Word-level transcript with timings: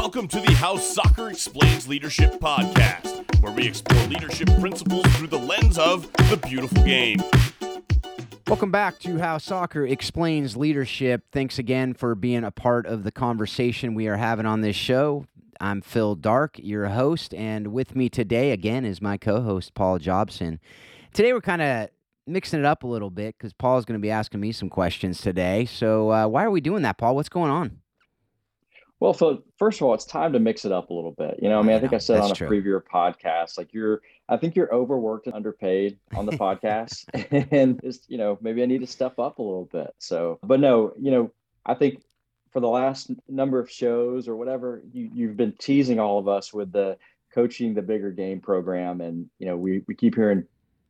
Welcome 0.00 0.28
to 0.28 0.40
the 0.40 0.52
How 0.52 0.78
Soccer 0.78 1.28
Explains 1.28 1.86
Leadership 1.86 2.40
podcast, 2.40 3.38
where 3.42 3.52
we 3.52 3.68
explore 3.68 4.02
leadership 4.06 4.48
principles 4.58 5.04
through 5.14 5.26
the 5.26 5.38
lens 5.38 5.76
of 5.76 6.10
the 6.30 6.38
beautiful 6.38 6.82
game. 6.84 7.18
Welcome 8.48 8.70
back 8.70 8.98
to 9.00 9.18
How 9.18 9.36
Soccer 9.36 9.84
Explains 9.84 10.56
Leadership. 10.56 11.26
Thanks 11.32 11.58
again 11.58 11.92
for 11.92 12.14
being 12.14 12.44
a 12.44 12.50
part 12.50 12.86
of 12.86 13.04
the 13.04 13.12
conversation 13.12 13.92
we 13.94 14.08
are 14.08 14.16
having 14.16 14.46
on 14.46 14.62
this 14.62 14.74
show. 14.74 15.26
I'm 15.60 15.82
Phil 15.82 16.14
Darke, 16.14 16.58
your 16.58 16.86
host, 16.86 17.34
and 17.34 17.66
with 17.66 17.94
me 17.94 18.08
today 18.08 18.52
again 18.52 18.86
is 18.86 19.02
my 19.02 19.18
co 19.18 19.42
host, 19.42 19.74
Paul 19.74 19.98
Jobson. 19.98 20.60
Today 21.12 21.34
we're 21.34 21.42
kind 21.42 21.60
of 21.60 21.90
mixing 22.26 22.58
it 22.58 22.64
up 22.64 22.84
a 22.84 22.88
little 22.88 23.10
bit 23.10 23.36
because 23.36 23.52
Paul's 23.52 23.84
going 23.84 24.00
to 24.00 24.02
be 24.02 24.10
asking 24.10 24.40
me 24.40 24.52
some 24.52 24.70
questions 24.70 25.20
today. 25.20 25.66
So, 25.66 26.10
uh, 26.10 26.26
why 26.26 26.42
are 26.42 26.50
we 26.50 26.62
doing 26.62 26.84
that, 26.84 26.96
Paul? 26.96 27.16
What's 27.16 27.28
going 27.28 27.50
on? 27.50 27.80
Well, 29.00 29.14
Phil, 29.14 29.42
first 29.56 29.80
of 29.80 29.86
all, 29.86 29.94
it's 29.94 30.04
time 30.04 30.34
to 30.34 30.38
mix 30.38 30.66
it 30.66 30.72
up 30.72 30.90
a 30.90 30.94
little 30.94 31.12
bit. 31.12 31.38
You 31.42 31.48
know, 31.48 31.58
I 31.58 31.62
mean, 31.62 31.72
I, 31.72 31.76
I 31.76 31.80
think 31.80 31.94
I 31.94 31.98
said 31.98 32.20
on 32.20 32.30
a 32.30 32.34
true. 32.34 32.46
previous 32.46 32.82
podcast, 32.82 33.56
like 33.56 33.72
you're, 33.72 34.02
I 34.28 34.36
think 34.36 34.54
you're 34.54 34.72
overworked 34.72 35.26
and 35.26 35.34
underpaid 35.34 35.98
on 36.14 36.26
the 36.26 36.32
podcast, 36.32 37.06
and 37.50 37.80
just 37.82 38.10
you 38.10 38.18
know, 38.18 38.38
maybe 38.42 38.62
I 38.62 38.66
need 38.66 38.82
to 38.82 38.86
step 38.86 39.18
up 39.18 39.38
a 39.38 39.42
little 39.42 39.64
bit. 39.72 39.94
So, 39.98 40.38
but 40.42 40.60
no, 40.60 40.92
you 41.00 41.10
know, 41.10 41.32
I 41.64 41.74
think 41.74 42.02
for 42.50 42.60
the 42.60 42.68
last 42.68 43.10
number 43.26 43.58
of 43.58 43.70
shows 43.70 44.28
or 44.28 44.36
whatever, 44.36 44.82
you 44.92 45.10
you've 45.14 45.36
been 45.36 45.54
teasing 45.58 45.98
all 45.98 46.18
of 46.18 46.28
us 46.28 46.52
with 46.52 46.70
the 46.70 46.98
coaching 47.34 47.72
the 47.72 47.82
bigger 47.82 48.10
game 48.10 48.40
program, 48.40 49.00
and 49.00 49.30
you 49.38 49.46
know, 49.46 49.56
we 49.56 49.82
we 49.88 49.94
keep 49.94 50.14
hearing 50.14 50.44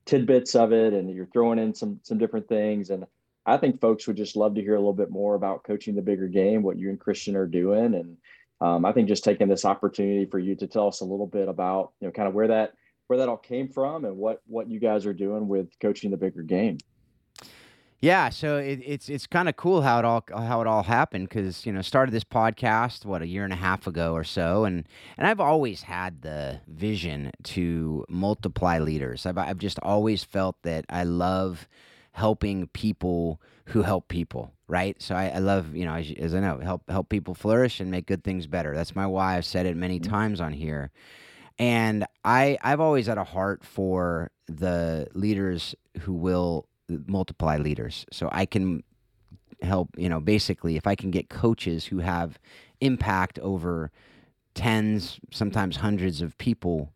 tidbits 0.04 0.56
of 0.56 0.72
it, 0.72 0.94
and 0.94 1.14
you're 1.14 1.26
throwing 1.26 1.60
in 1.60 1.74
some 1.74 2.00
some 2.02 2.18
different 2.18 2.48
things, 2.48 2.90
and 2.90 3.06
I 3.46 3.56
think 3.56 3.80
folks 3.80 4.06
would 4.06 4.16
just 4.16 4.36
love 4.36 4.54
to 4.54 4.60
hear 4.60 4.74
a 4.74 4.78
little 4.78 4.92
bit 4.92 5.10
more 5.10 5.34
about 5.34 5.64
coaching 5.64 5.94
the 5.94 6.02
bigger 6.02 6.28
game, 6.28 6.62
what 6.62 6.78
you 6.78 6.90
and 6.90 7.00
Christian 7.00 7.36
are 7.36 7.46
doing, 7.46 7.94
and 7.94 8.16
um, 8.60 8.84
I 8.84 8.92
think 8.92 9.08
just 9.08 9.24
taking 9.24 9.48
this 9.48 9.64
opportunity 9.64 10.26
for 10.26 10.38
you 10.38 10.54
to 10.56 10.66
tell 10.66 10.88
us 10.88 11.00
a 11.00 11.04
little 11.04 11.26
bit 11.26 11.48
about 11.48 11.92
you 12.00 12.06
know 12.06 12.12
kind 12.12 12.28
of 12.28 12.34
where 12.34 12.48
that 12.48 12.74
where 13.06 13.18
that 13.18 13.28
all 13.28 13.36
came 13.36 13.68
from 13.68 14.04
and 14.04 14.16
what 14.16 14.42
what 14.46 14.68
you 14.68 14.78
guys 14.78 15.06
are 15.06 15.14
doing 15.14 15.48
with 15.48 15.68
coaching 15.80 16.10
the 16.10 16.16
bigger 16.16 16.42
game. 16.42 16.78
Yeah, 18.02 18.30
so 18.30 18.56
it, 18.56 18.80
it's 18.84 19.10
it's 19.10 19.26
kind 19.26 19.48
of 19.48 19.56
cool 19.56 19.82
how 19.82 19.98
it 19.98 20.04
all 20.06 20.24
how 20.34 20.62
it 20.62 20.66
all 20.66 20.82
happened 20.82 21.28
because 21.28 21.66
you 21.66 21.72
know 21.72 21.82
started 21.82 22.12
this 22.12 22.24
podcast 22.24 23.04
what 23.04 23.20
a 23.20 23.26
year 23.26 23.44
and 23.44 23.52
a 23.52 23.56
half 23.56 23.86
ago 23.86 24.14
or 24.14 24.24
so, 24.24 24.64
and 24.64 24.86
and 25.18 25.26
I've 25.26 25.40
always 25.40 25.82
had 25.82 26.22
the 26.22 26.60
vision 26.66 27.30
to 27.44 28.06
multiply 28.08 28.78
leaders. 28.78 29.26
I've 29.26 29.36
I've 29.36 29.58
just 29.58 29.78
always 29.80 30.24
felt 30.24 30.56
that 30.62 30.86
I 30.88 31.04
love 31.04 31.68
helping 32.12 32.66
people 32.68 33.40
who 33.66 33.82
help 33.82 34.08
people, 34.08 34.52
right? 34.68 35.00
So 35.00 35.14
I, 35.14 35.28
I 35.28 35.38
love 35.38 35.74
you 35.74 35.84
know 35.84 35.94
as, 35.94 36.12
as, 36.18 36.34
I 36.34 36.40
know 36.40 36.58
help 36.58 36.88
help 36.90 37.08
people 37.08 37.34
flourish 37.34 37.80
and 37.80 37.90
make 37.90 38.06
good 38.06 38.24
things 38.24 38.46
better. 38.46 38.74
That's 38.74 38.96
my 38.96 39.06
why. 39.06 39.36
I've 39.36 39.44
said 39.44 39.66
it 39.66 39.76
many 39.76 40.00
mm-hmm. 40.00 40.10
times 40.10 40.40
on 40.40 40.52
here, 40.52 40.90
and 41.58 42.04
I 42.24 42.58
I've 42.62 42.80
always 42.80 43.06
had 43.06 43.18
a 43.18 43.24
heart 43.24 43.64
for 43.64 44.30
the 44.46 45.08
leaders 45.14 45.74
who 46.00 46.14
will 46.14 46.66
multiply 47.06 47.56
leaders. 47.56 48.06
So 48.12 48.28
I 48.32 48.46
can 48.46 48.82
help, 49.62 49.90
you 49.96 50.08
know, 50.08 50.20
basically 50.20 50.76
if 50.76 50.86
I 50.86 50.94
can 50.94 51.10
get 51.10 51.28
coaches 51.28 51.86
who 51.86 51.98
have 51.98 52.38
impact 52.80 53.38
over 53.38 53.90
tens, 54.54 55.20
sometimes 55.30 55.76
hundreds 55.76 56.22
of 56.22 56.36
people, 56.38 56.92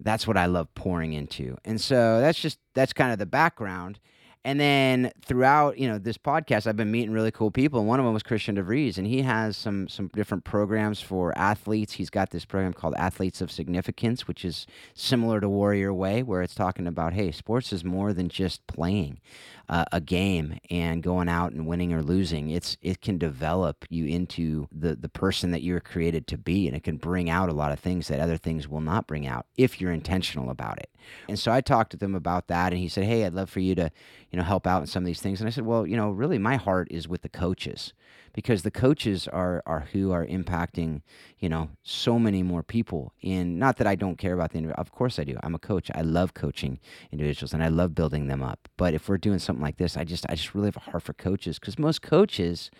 that's 0.00 0.26
what 0.26 0.36
I 0.36 0.46
love 0.46 0.74
pouring 0.74 1.12
into. 1.12 1.56
And 1.64 1.80
so 1.80 2.20
that's 2.20 2.40
just 2.40 2.58
that's 2.74 2.92
kind 2.92 3.12
of 3.12 3.18
the 3.18 3.26
background. 3.26 3.98
And 4.42 4.58
then 4.58 5.12
throughout, 5.22 5.76
you 5.76 5.86
know, 5.86 5.98
this 5.98 6.16
podcast, 6.16 6.66
I've 6.66 6.76
been 6.76 6.90
meeting 6.90 7.12
really 7.12 7.30
cool 7.30 7.50
people, 7.50 7.78
and 7.78 7.86
one 7.86 8.00
of 8.00 8.06
them 8.06 8.14
was 8.14 8.22
Christian 8.22 8.56
DeVries, 8.56 8.96
and 8.96 9.06
he 9.06 9.20
has 9.20 9.54
some 9.54 9.86
some 9.86 10.08
different 10.14 10.44
programs 10.44 11.00
for 11.00 11.36
athletes. 11.36 11.92
He's 11.92 12.08
got 12.08 12.30
this 12.30 12.46
program 12.46 12.72
called 12.72 12.94
Athletes 12.96 13.42
of 13.42 13.50
Significance, 13.52 14.26
which 14.26 14.42
is 14.44 14.66
similar 14.94 15.40
to 15.40 15.48
Warrior 15.48 15.92
Way, 15.92 16.22
where 16.22 16.40
it's 16.40 16.54
talking 16.54 16.86
about, 16.86 17.12
hey, 17.12 17.32
sports 17.32 17.70
is 17.70 17.84
more 17.84 18.14
than 18.14 18.30
just 18.30 18.66
playing 18.66 19.20
uh, 19.68 19.84
a 19.92 20.00
game 20.00 20.58
and 20.70 21.02
going 21.02 21.28
out 21.28 21.52
and 21.52 21.66
winning 21.66 21.92
or 21.92 22.02
losing. 22.02 22.48
It's 22.48 22.78
it 22.80 23.02
can 23.02 23.18
develop 23.18 23.84
you 23.90 24.06
into 24.06 24.68
the 24.72 24.96
the 24.96 25.10
person 25.10 25.50
that 25.50 25.62
you're 25.62 25.80
created 25.80 26.26
to 26.28 26.38
be, 26.38 26.66
and 26.66 26.74
it 26.74 26.82
can 26.82 26.96
bring 26.96 27.28
out 27.28 27.50
a 27.50 27.54
lot 27.54 27.72
of 27.72 27.78
things 27.78 28.08
that 28.08 28.20
other 28.20 28.38
things 28.38 28.66
will 28.66 28.80
not 28.80 29.06
bring 29.06 29.26
out 29.26 29.44
if 29.58 29.82
you're 29.82 29.92
intentional 29.92 30.48
about 30.48 30.78
it. 30.78 30.88
And 31.28 31.38
so 31.38 31.52
I 31.52 31.60
talked 31.60 31.90
to 31.92 31.96
them 31.96 32.14
about 32.14 32.48
that, 32.48 32.72
and 32.72 32.80
he 32.80 32.88
said, 32.88 33.04
hey, 33.04 33.24
I'd 33.24 33.34
love 33.34 33.50
for 33.50 33.60
you 33.60 33.74
to 33.74 33.90
you 34.30 34.36
know, 34.38 34.44
help 34.44 34.66
out 34.66 34.80
in 34.80 34.86
some 34.86 35.02
of 35.02 35.06
these 35.06 35.20
things. 35.20 35.40
And 35.40 35.48
I 35.48 35.50
said, 35.50 35.66
well, 35.66 35.86
you 35.86 35.96
know, 35.96 36.10
really 36.10 36.38
my 36.38 36.56
heart 36.56 36.88
is 36.90 37.08
with 37.08 37.22
the 37.22 37.28
coaches 37.28 37.92
because 38.32 38.62
the 38.62 38.70
coaches 38.70 39.26
are 39.26 39.62
are 39.66 39.88
who 39.92 40.12
are 40.12 40.24
impacting, 40.24 41.02
you 41.38 41.48
know, 41.48 41.70
so 41.82 42.18
many 42.18 42.42
more 42.42 42.62
people. 42.62 43.12
And 43.22 43.58
not 43.58 43.76
that 43.78 43.86
I 43.86 43.96
don't 43.96 44.18
care 44.18 44.34
about 44.34 44.52
the 44.52 44.58
individual. 44.58 44.80
Of 44.80 44.92
course 44.92 45.18
I 45.18 45.24
do. 45.24 45.36
I'm 45.42 45.54
a 45.54 45.58
coach. 45.58 45.90
I 45.94 46.02
love 46.02 46.34
coaching 46.34 46.78
individuals 47.10 47.52
and 47.52 47.62
I 47.62 47.68
love 47.68 47.94
building 47.94 48.28
them 48.28 48.42
up. 48.42 48.68
But 48.76 48.94
if 48.94 49.08
we're 49.08 49.18
doing 49.18 49.40
something 49.40 49.62
like 49.62 49.78
this, 49.78 49.96
I 49.96 50.04
just 50.04 50.26
I 50.28 50.36
just 50.36 50.54
really 50.54 50.68
have 50.68 50.76
a 50.76 50.90
heart 50.90 51.02
for 51.02 51.12
coaches 51.12 51.58
because 51.58 51.78
most 51.78 52.02
coaches 52.02 52.70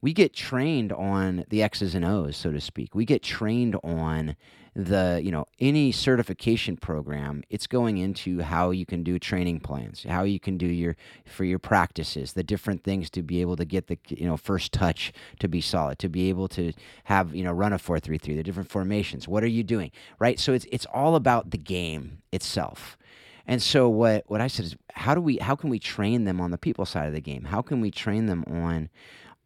we 0.00 0.12
get 0.12 0.32
trained 0.32 0.92
on 0.92 1.44
the 1.48 1.62
X's 1.62 1.94
and 1.94 2.04
O's, 2.04 2.36
so 2.36 2.52
to 2.52 2.60
speak. 2.60 2.94
We 2.94 3.04
get 3.04 3.22
trained 3.22 3.76
on 3.82 4.36
the, 4.78 5.20
you 5.24 5.32
know, 5.32 5.44
any 5.58 5.90
certification 5.90 6.76
program, 6.76 7.42
it's 7.50 7.66
going 7.66 7.98
into 7.98 8.40
how 8.42 8.70
you 8.70 8.86
can 8.86 9.02
do 9.02 9.18
training 9.18 9.58
plans, 9.58 10.04
how 10.08 10.22
you 10.22 10.38
can 10.38 10.56
do 10.56 10.66
your 10.66 10.94
for 11.26 11.44
your 11.44 11.58
practices, 11.58 12.34
the 12.34 12.44
different 12.44 12.84
things 12.84 13.10
to 13.10 13.22
be 13.22 13.40
able 13.40 13.56
to 13.56 13.64
get 13.64 13.88
the, 13.88 13.98
you 14.08 14.24
know, 14.24 14.36
first 14.36 14.72
touch 14.72 15.12
to 15.40 15.48
be 15.48 15.60
solid, 15.60 15.98
to 15.98 16.08
be 16.08 16.28
able 16.28 16.46
to 16.48 16.72
have, 17.04 17.34
you 17.34 17.42
know, 17.42 17.50
run 17.50 17.72
a 17.72 17.78
433, 17.78 18.36
the 18.36 18.42
different 18.44 18.70
formations. 18.70 19.26
What 19.26 19.42
are 19.42 19.48
you 19.48 19.64
doing? 19.64 19.90
Right? 20.20 20.38
So 20.38 20.52
it's 20.52 20.66
it's 20.70 20.86
all 20.94 21.16
about 21.16 21.50
the 21.50 21.58
game 21.58 22.22
itself. 22.30 22.96
And 23.48 23.60
so 23.60 23.88
what 23.88 24.24
what 24.28 24.40
I 24.40 24.46
said 24.46 24.66
is 24.66 24.76
how 24.92 25.16
do 25.16 25.20
we 25.20 25.38
how 25.38 25.56
can 25.56 25.70
we 25.70 25.80
train 25.80 26.24
them 26.24 26.40
on 26.40 26.52
the 26.52 26.58
people 26.58 26.86
side 26.86 27.08
of 27.08 27.14
the 27.14 27.20
game? 27.20 27.44
How 27.44 27.62
can 27.62 27.80
we 27.80 27.90
train 27.90 28.26
them 28.26 28.44
on 28.46 28.90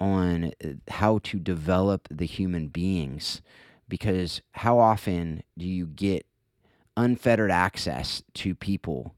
on 0.02 0.52
uh, 0.64 0.68
how 0.88 1.20
to 1.22 1.38
develop 1.38 2.08
the 2.10 2.26
human 2.26 2.66
beings 2.66 3.40
because 3.88 4.42
how 4.52 4.78
often 4.78 5.44
do 5.56 5.64
you 5.64 5.86
get 5.86 6.26
unfettered 6.96 7.52
access 7.52 8.22
to 8.34 8.54
people 8.54 9.14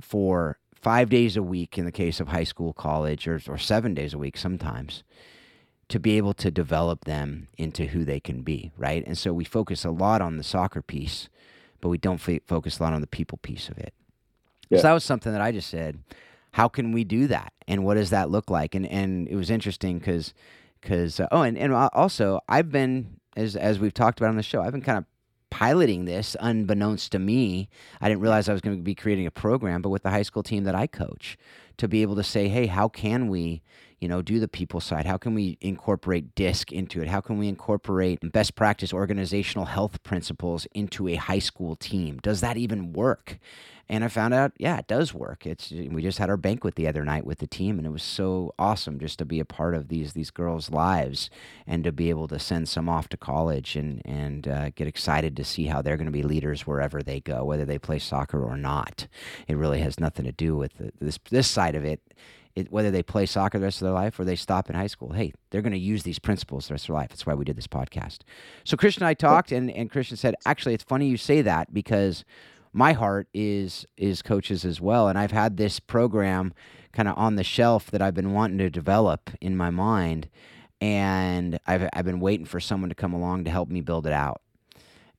for 0.00 0.58
five 0.74 1.10
days 1.10 1.36
a 1.36 1.42
week 1.42 1.76
in 1.76 1.84
the 1.84 1.92
case 1.92 2.20
of 2.20 2.28
high 2.28 2.44
school, 2.44 2.72
college, 2.72 3.28
or, 3.28 3.38
or 3.46 3.58
seven 3.58 3.92
days 3.92 4.14
a 4.14 4.18
week 4.18 4.38
sometimes 4.38 5.04
to 5.88 6.00
be 6.00 6.16
able 6.16 6.32
to 6.32 6.50
develop 6.50 7.04
them 7.04 7.48
into 7.58 7.86
who 7.86 8.04
they 8.04 8.18
can 8.18 8.40
be, 8.40 8.72
right? 8.78 9.06
And 9.06 9.18
so 9.18 9.34
we 9.34 9.44
focus 9.44 9.84
a 9.84 9.90
lot 9.90 10.22
on 10.22 10.38
the 10.38 10.42
soccer 10.42 10.80
piece, 10.80 11.28
but 11.82 11.90
we 11.90 11.98
don't 11.98 12.26
f- 12.26 12.42
focus 12.46 12.78
a 12.78 12.82
lot 12.82 12.94
on 12.94 13.02
the 13.02 13.06
people 13.06 13.38
piece 13.42 13.68
of 13.68 13.76
it. 13.76 13.92
Yeah. 14.70 14.78
So 14.78 14.82
that 14.84 14.92
was 14.94 15.04
something 15.04 15.32
that 15.32 15.42
I 15.42 15.52
just 15.52 15.68
said 15.68 15.98
how 16.54 16.68
can 16.68 16.92
we 16.92 17.02
do 17.02 17.26
that? 17.26 17.52
And 17.66 17.84
what 17.84 17.94
does 17.94 18.10
that 18.10 18.30
look 18.30 18.48
like? 18.48 18.74
And 18.74 18.86
and 18.86 19.26
it 19.26 19.34
was 19.34 19.50
interesting 19.50 19.98
because 19.98 20.32
because 20.84 21.18
uh, 21.18 21.26
oh 21.32 21.42
and, 21.42 21.58
and 21.58 21.72
also 21.72 22.40
i've 22.48 22.70
been 22.70 23.18
as 23.36 23.56
as 23.56 23.78
we've 23.78 23.94
talked 23.94 24.20
about 24.20 24.28
on 24.28 24.36
the 24.36 24.42
show 24.42 24.60
i've 24.60 24.72
been 24.72 24.82
kind 24.82 24.98
of 24.98 25.04
piloting 25.50 26.04
this 26.04 26.36
unbeknownst 26.40 27.12
to 27.12 27.18
me. 27.20 27.68
I 28.00 28.08
didn't 28.08 28.22
realize 28.22 28.48
i 28.48 28.52
was 28.52 28.60
going 28.60 28.76
to 28.76 28.82
be 28.82 28.94
creating 28.94 29.26
a 29.26 29.30
program 29.30 29.82
but 29.82 29.90
with 29.90 30.02
the 30.02 30.10
high 30.10 30.22
school 30.22 30.42
team 30.42 30.64
that 30.64 30.74
i 30.74 30.86
coach 30.86 31.36
to 31.78 31.88
be 31.88 32.02
able 32.02 32.16
to 32.16 32.22
say 32.22 32.48
hey 32.48 32.66
how 32.66 32.88
can 32.88 33.28
we 33.28 33.62
you 34.04 34.08
know 34.08 34.20
do 34.20 34.38
the 34.38 34.46
people 34.46 34.80
side 34.80 35.06
how 35.06 35.16
can 35.16 35.32
we 35.32 35.56
incorporate 35.62 36.34
DISC 36.34 36.70
into 36.70 37.00
it 37.00 37.08
how 37.08 37.22
can 37.22 37.38
we 37.38 37.48
incorporate 37.48 38.18
best 38.32 38.54
practice 38.54 38.92
organizational 38.92 39.64
health 39.64 40.02
principles 40.02 40.66
into 40.74 41.08
a 41.08 41.14
high 41.14 41.38
school 41.38 41.74
team 41.74 42.18
does 42.18 42.42
that 42.42 42.58
even 42.58 42.92
work 42.92 43.38
and 43.88 44.02
I 44.02 44.08
found 44.08 44.32
out, 44.32 44.52
yeah, 44.58 44.78
it 44.78 44.86
does 44.86 45.12
work. 45.12 45.46
It's 45.46 45.70
we 45.70 46.00
just 46.00 46.16
had 46.18 46.30
our 46.30 46.38
banquet 46.38 46.74
the 46.74 46.88
other 46.88 47.04
night 47.04 47.26
with 47.26 47.38
the 47.38 47.46
team, 47.46 47.76
and 47.76 47.86
it 47.86 47.90
was 47.90 48.02
so 48.02 48.54
awesome 48.58 48.98
just 48.98 49.18
to 49.18 49.26
be 49.26 49.40
a 49.40 49.44
part 49.44 49.74
of 49.74 49.88
these 49.88 50.14
these 50.14 50.30
girls' 50.30 50.70
lives 50.70 51.28
and 51.66 51.84
to 51.84 51.92
be 51.92 52.08
able 52.08 52.26
to 52.28 52.38
send 52.38 52.68
some 52.68 52.88
off 52.88 53.10
to 53.10 53.18
college 53.18 53.76
and 53.76 54.00
and 54.06 54.48
uh, 54.48 54.70
get 54.70 54.88
excited 54.88 55.36
to 55.36 55.44
see 55.44 55.66
how 55.66 55.82
they're 55.82 55.98
going 55.98 56.06
to 56.06 56.12
be 56.12 56.22
leaders 56.22 56.66
wherever 56.66 57.02
they 57.02 57.20
go, 57.20 57.44
whether 57.44 57.66
they 57.66 57.78
play 57.78 57.98
soccer 57.98 58.42
or 58.42 58.56
not. 58.56 59.06
It 59.46 59.56
really 59.56 59.80
has 59.80 60.00
nothing 60.00 60.24
to 60.24 60.32
do 60.32 60.56
with 60.56 60.72
this 60.98 61.18
this 61.28 61.48
side 61.48 61.74
of 61.74 61.84
it. 61.84 62.00
It, 62.56 62.70
whether 62.70 62.90
they 62.90 63.02
play 63.02 63.26
soccer 63.26 63.58
the 63.58 63.64
rest 63.64 63.82
of 63.82 63.86
their 63.86 63.94
life 63.94 64.18
or 64.18 64.24
they 64.24 64.36
stop 64.36 64.70
in 64.70 64.76
high 64.76 64.86
school, 64.86 65.12
hey, 65.12 65.32
they're 65.50 65.62
going 65.62 65.72
to 65.72 65.78
use 65.78 66.04
these 66.04 66.20
principles 66.20 66.68
the 66.68 66.74
rest 66.74 66.84
of 66.84 66.88
their 66.88 66.96
life. 66.96 67.08
That's 67.08 67.26
why 67.26 67.34
we 67.34 67.44
did 67.44 67.56
this 67.56 67.66
podcast. 67.66 68.20
So 68.62 68.76
Christian 68.76 69.02
and 69.02 69.08
I 69.08 69.14
talked, 69.14 69.50
and, 69.50 69.70
and 69.70 69.90
Christian 69.90 70.16
said, 70.16 70.36
actually, 70.46 70.74
it's 70.74 70.84
funny 70.84 71.08
you 71.08 71.16
say 71.16 71.42
that 71.42 71.74
because 71.74 72.24
my 72.72 72.92
heart 72.92 73.28
is 73.32 73.86
is 73.96 74.20
coaches 74.20 74.64
as 74.64 74.80
well 74.80 75.06
and 75.06 75.16
i've 75.16 75.30
had 75.30 75.56
this 75.56 75.78
program 75.78 76.52
kind 76.92 77.06
of 77.06 77.16
on 77.16 77.36
the 77.36 77.44
shelf 77.44 77.88
that 77.92 78.02
i've 78.02 78.14
been 78.14 78.32
wanting 78.32 78.58
to 78.58 78.68
develop 78.68 79.30
in 79.40 79.56
my 79.56 79.70
mind 79.70 80.28
and 80.80 81.58
I've, 81.66 81.88
I've 81.94 82.04
been 82.04 82.20
waiting 82.20 82.44
for 82.44 82.60
someone 82.60 82.90
to 82.90 82.94
come 82.94 83.14
along 83.14 83.44
to 83.44 83.50
help 83.50 83.70
me 83.70 83.80
build 83.80 84.06
it 84.06 84.12
out 84.12 84.42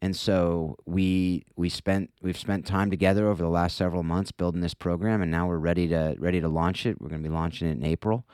and 0.06 0.16
so 0.16 0.76
we 0.86 1.44
we 1.56 1.68
spent 1.70 2.12
we've 2.22 2.38
spent 2.38 2.66
time 2.66 2.90
together 2.90 3.28
over 3.28 3.44
the 3.44 3.50
last 3.50 3.76
several 3.76 4.04
months 4.04 4.32
building 4.32 4.62
this 4.62 4.74
program 4.74 5.22
and 5.22 5.32
now 5.32 5.48
we're 5.48 5.58
ready 5.58 5.88
to 5.88 6.16
ready 6.20 6.40
to 6.40 6.48
launch 6.48 6.86
it 6.86 7.02
we're 7.02 7.10
going 7.10 7.22
to 7.22 7.28
be 7.28 7.34
launching 7.34 7.68
it 7.68 7.72
in 7.72 7.84
april 7.84 8.26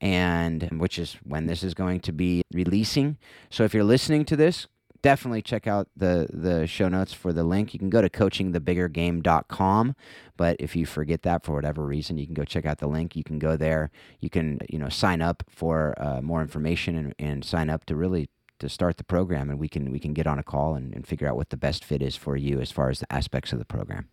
and 0.00 0.68
which 0.78 0.98
is 0.98 1.16
when 1.24 1.46
this 1.46 1.62
is 1.62 1.74
going 1.74 2.00
to 2.00 2.12
be 2.12 2.42
releasing. 2.52 3.16
So 3.50 3.64
if 3.64 3.72
you're 3.72 3.84
listening 3.84 4.24
to 4.26 4.36
this, 4.36 4.66
definitely 5.02 5.42
check 5.42 5.66
out 5.66 5.88
the 5.96 6.28
the 6.30 6.66
show 6.66 6.88
notes 6.88 7.12
for 7.12 7.32
the 7.32 7.44
link. 7.44 7.72
You 7.72 7.78
can 7.78 7.90
go 7.90 8.02
to 8.02 8.10
coachingthebiggergame.com, 8.10 9.96
but 10.36 10.56
if 10.58 10.76
you 10.76 10.86
forget 10.86 11.22
that 11.22 11.44
for 11.44 11.54
whatever 11.54 11.84
reason, 11.84 12.18
you 12.18 12.26
can 12.26 12.34
go 12.34 12.44
check 12.44 12.66
out 12.66 12.78
the 12.78 12.86
link. 12.86 13.16
You 13.16 13.24
can 13.24 13.38
go 13.38 13.56
there. 13.56 13.90
You 14.20 14.30
can 14.30 14.58
you 14.68 14.78
know 14.78 14.88
sign 14.90 15.22
up 15.22 15.42
for 15.48 15.94
uh, 15.96 16.20
more 16.20 16.42
information 16.42 16.96
and, 16.96 17.14
and 17.18 17.44
sign 17.44 17.70
up 17.70 17.86
to 17.86 17.96
really 17.96 18.28
to 18.64 18.68
start 18.68 18.96
the 18.96 19.04
program, 19.04 19.50
and 19.50 19.58
we 19.58 19.68
can 19.68 19.92
we 19.92 20.00
can 20.00 20.12
get 20.12 20.26
on 20.26 20.38
a 20.38 20.42
call 20.42 20.74
and, 20.74 20.92
and 20.94 21.06
figure 21.06 21.28
out 21.28 21.36
what 21.36 21.50
the 21.50 21.56
best 21.56 21.84
fit 21.84 22.02
is 22.02 22.16
for 22.16 22.36
you 22.36 22.60
as 22.60 22.70
far 22.70 22.90
as 22.90 22.98
the 22.98 23.12
aspects 23.12 23.52
of 23.52 23.58
the 23.58 23.64
program. 23.64 24.08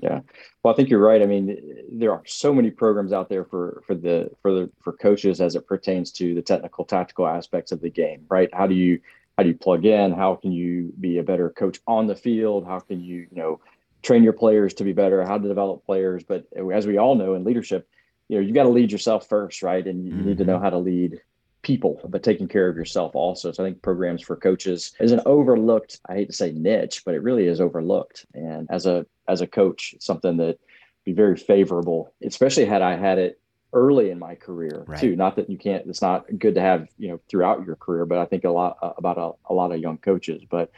Yeah, 0.00 0.20
well, 0.62 0.72
I 0.72 0.76
think 0.76 0.90
you're 0.90 1.00
right. 1.00 1.22
I 1.22 1.26
mean, 1.26 1.56
there 1.90 2.12
are 2.12 2.22
so 2.24 2.54
many 2.54 2.70
programs 2.70 3.12
out 3.12 3.28
there 3.28 3.44
for 3.44 3.82
for 3.86 3.94
the 3.94 4.30
for 4.42 4.52
the 4.52 4.70
for 4.80 4.92
coaches 4.92 5.40
as 5.40 5.56
it 5.56 5.66
pertains 5.66 6.12
to 6.12 6.34
the 6.34 6.42
technical, 6.42 6.84
tactical 6.84 7.26
aspects 7.26 7.72
of 7.72 7.80
the 7.80 7.90
game. 7.90 8.24
Right? 8.28 8.48
How 8.52 8.66
do 8.66 8.74
you 8.74 9.00
how 9.36 9.42
do 9.42 9.48
you 9.48 9.56
plug 9.56 9.84
in? 9.84 10.12
How 10.12 10.36
can 10.36 10.52
you 10.52 10.92
be 11.00 11.18
a 11.18 11.22
better 11.22 11.50
coach 11.50 11.80
on 11.86 12.06
the 12.06 12.16
field? 12.16 12.66
How 12.66 12.80
can 12.80 13.00
you 13.00 13.26
you 13.30 13.42
know 13.42 13.60
train 14.02 14.22
your 14.22 14.32
players 14.32 14.74
to 14.74 14.84
be 14.84 14.92
better? 14.92 15.24
How 15.24 15.38
to 15.38 15.48
develop 15.48 15.84
players? 15.84 16.22
But 16.22 16.46
as 16.72 16.86
we 16.86 16.98
all 16.98 17.16
know 17.16 17.34
in 17.34 17.44
leadership, 17.44 17.88
you 18.28 18.36
know 18.36 18.46
you 18.46 18.54
got 18.54 18.64
to 18.64 18.68
lead 18.68 18.92
yourself 18.92 19.28
first, 19.28 19.62
right? 19.62 19.84
And 19.84 20.04
you 20.04 20.12
mm-hmm. 20.12 20.28
need 20.28 20.38
to 20.38 20.44
know 20.44 20.54
mm-hmm. 20.54 20.64
how 20.64 20.70
to 20.70 20.78
lead 20.78 21.20
people, 21.68 22.00
but 22.08 22.22
taking 22.22 22.48
care 22.48 22.66
of 22.66 22.76
yourself 22.76 23.14
also. 23.14 23.52
So 23.52 23.62
I 23.62 23.66
think 23.66 23.82
programs 23.82 24.22
for 24.22 24.36
coaches 24.36 24.94
is 25.00 25.12
an 25.12 25.20
overlooked, 25.26 26.00
I 26.08 26.14
hate 26.14 26.28
to 26.28 26.32
say 26.32 26.50
niche, 26.50 27.02
but 27.04 27.14
it 27.14 27.22
really 27.22 27.46
is 27.46 27.60
overlooked. 27.60 28.24
And 28.32 28.66
as 28.70 28.86
a 28.86 29.04
as 29.28 29.42
a 29.42 29.46
coach, 29.46 29.94
something 30.00 30.38
that 30.38 30.58
be 31.04 31.12
very 31.12 31.36
favorable, 31.36 32.14
especially 32.22 32.64
had 32.64 32.80
I 32.80 32.96
had 32.96 33.18
it 33.18 33.38
early 33.74 34.08
in 34.08 34.18
my 34.18 34.34
career 34.34 34.84
right. 34.86 34.98
too. 34.98 35.14
Not 35.14 35.36
that 35.36 35.50
you 35.50 35.58
can't, 35.58 35.86
it's 35.86 36.00
not 36.00 36.24
good 36.38 36.54
to 36.54 36.62
have, 36.62 36.88
you 36.96 37.08
know, 37.08 37.20
throughout 37.28 37.66
your 37.66 37.76
career, 37.76 38.06
but 38.06 38.16
I 38.16 38.24
think 38.24 38.44
a 38.44 38.50
lot 38.50 38.78
uh, 38.80 38.94
about 38.96 39.18
a, 39.18 39.52
a 39.52 39.54
lot 39.54 39.70
of 39.70 39.78
young 39.78 39.98
coaches, 39.98 40.40
but 40.48 40.70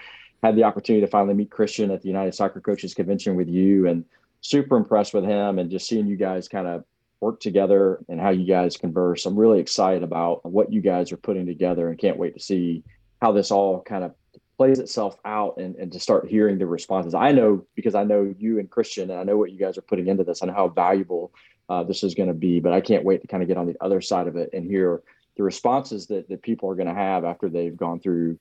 had 0.43 0.57
the 0.57 0.65
opportunity 0.65 1.07
to 1.07 1.11
finally 1.11 1.35
meet 1.35 1.53
Christian 1.53 1.93
at 1.93 2.03
the 2.03 2.09
United 2.09 2.35
Soccer 2.35 2.61
Coaches 2.61 2.95
Convention 2.95 3.37
with 3.37 3.49
you 3.49 3.87
and 3.87 4.05
super 4.41 4.77
impressed 4.77 5.15
with 5.15 5.25
him 5.25 5.61
and 5.61 5.71
just 5.71 5.87
seeing 5.87 6.09
you 6.09 6.17
guys 6.17 6.49
kind 6.49 6.67
of 6.67 6.85
work 7.21 7.41
together 7.41 8.01
and 8.09 8.21
how 8.21 8.31
you 8.31 8.47
guys 8.47 8.77
converse. 8.77 9.27
I'm 9.27 9.39
really 9.39 9.61
excited 9.61 10.03
about 10.03 10.45
what 10.45 10.73
you 10.73 10.81
guys 10.81 11.13
are 11.13 11.17
putting 11.19 11.47
together 11.47 11.89
and 11.89 11.99
can't 11.99 12.17
wait 12.17 12.35
to 12.35 12.41
see 12.41 12.83
how 13.21 13.33
this 13.33 13.51
all 13.51 13.83
kind 13.83 14.05
of 14.05 14.15
plays 14.57 14.79
itself 14.79 15.17
out 15.25 15.57
and, 15.59 15.77
and 15.77 15.93
to 15.93 16.01
start 16.01 16.29
hearing 16.29 16.59
the 16.59 16.67
responses. 16.67 17.15
I 17.15 17.33
know 17.33 17.65
because 17.75 17.95
I 17.95 18.05
know 18.05 18.35
you 18.39 18.59
and 18.59 18.71
Christian, 18.71 19.11
and 19.11 19.19
I 19.19 19.25
know 19.25 19.37
what 19.37 19.53
you 19.53 19.59
guys 19.59 19.79
are 19.79 19.83
putting 19.83 20.09
into 20.09 20.25
this 20.25 20.43
and 20.43 20.51
how 20.51 20.69
valuable 20.69 21.33
uh, 21.69 21.85
this 21.85 22.03
is 22.03 22.15
going 22.15 22.29
to 22.29 22.35
be. 22.35 22.61
But 22.61 22.73
I 22.73 22.81
can't 22.81 23.05
wait 23.05 23.23
to 23.23 23.27
kind 23.27 23.43
of 23.43 23.49
get 23.49 23.57
on 23.57 23.67
the 23.67 23.77
other 23.81 24.01
side 24.01 24.27
of 24.27 24.37
it 24.37 24.51
and 24.53 24.67
hear 24.67 25.03
the 25.37 25.43
responses 25.43 26.07
that, 26.09 26.29
that 26.29 26.43
people 26.43 26.69
are 26.69 26.75
going 26.75 26.89
to 26.89 26.95
have 26.95 27.25
after 27.25 27.49
they've 27.49 27.77
gone 27.77 28.01
through 28.01 28.39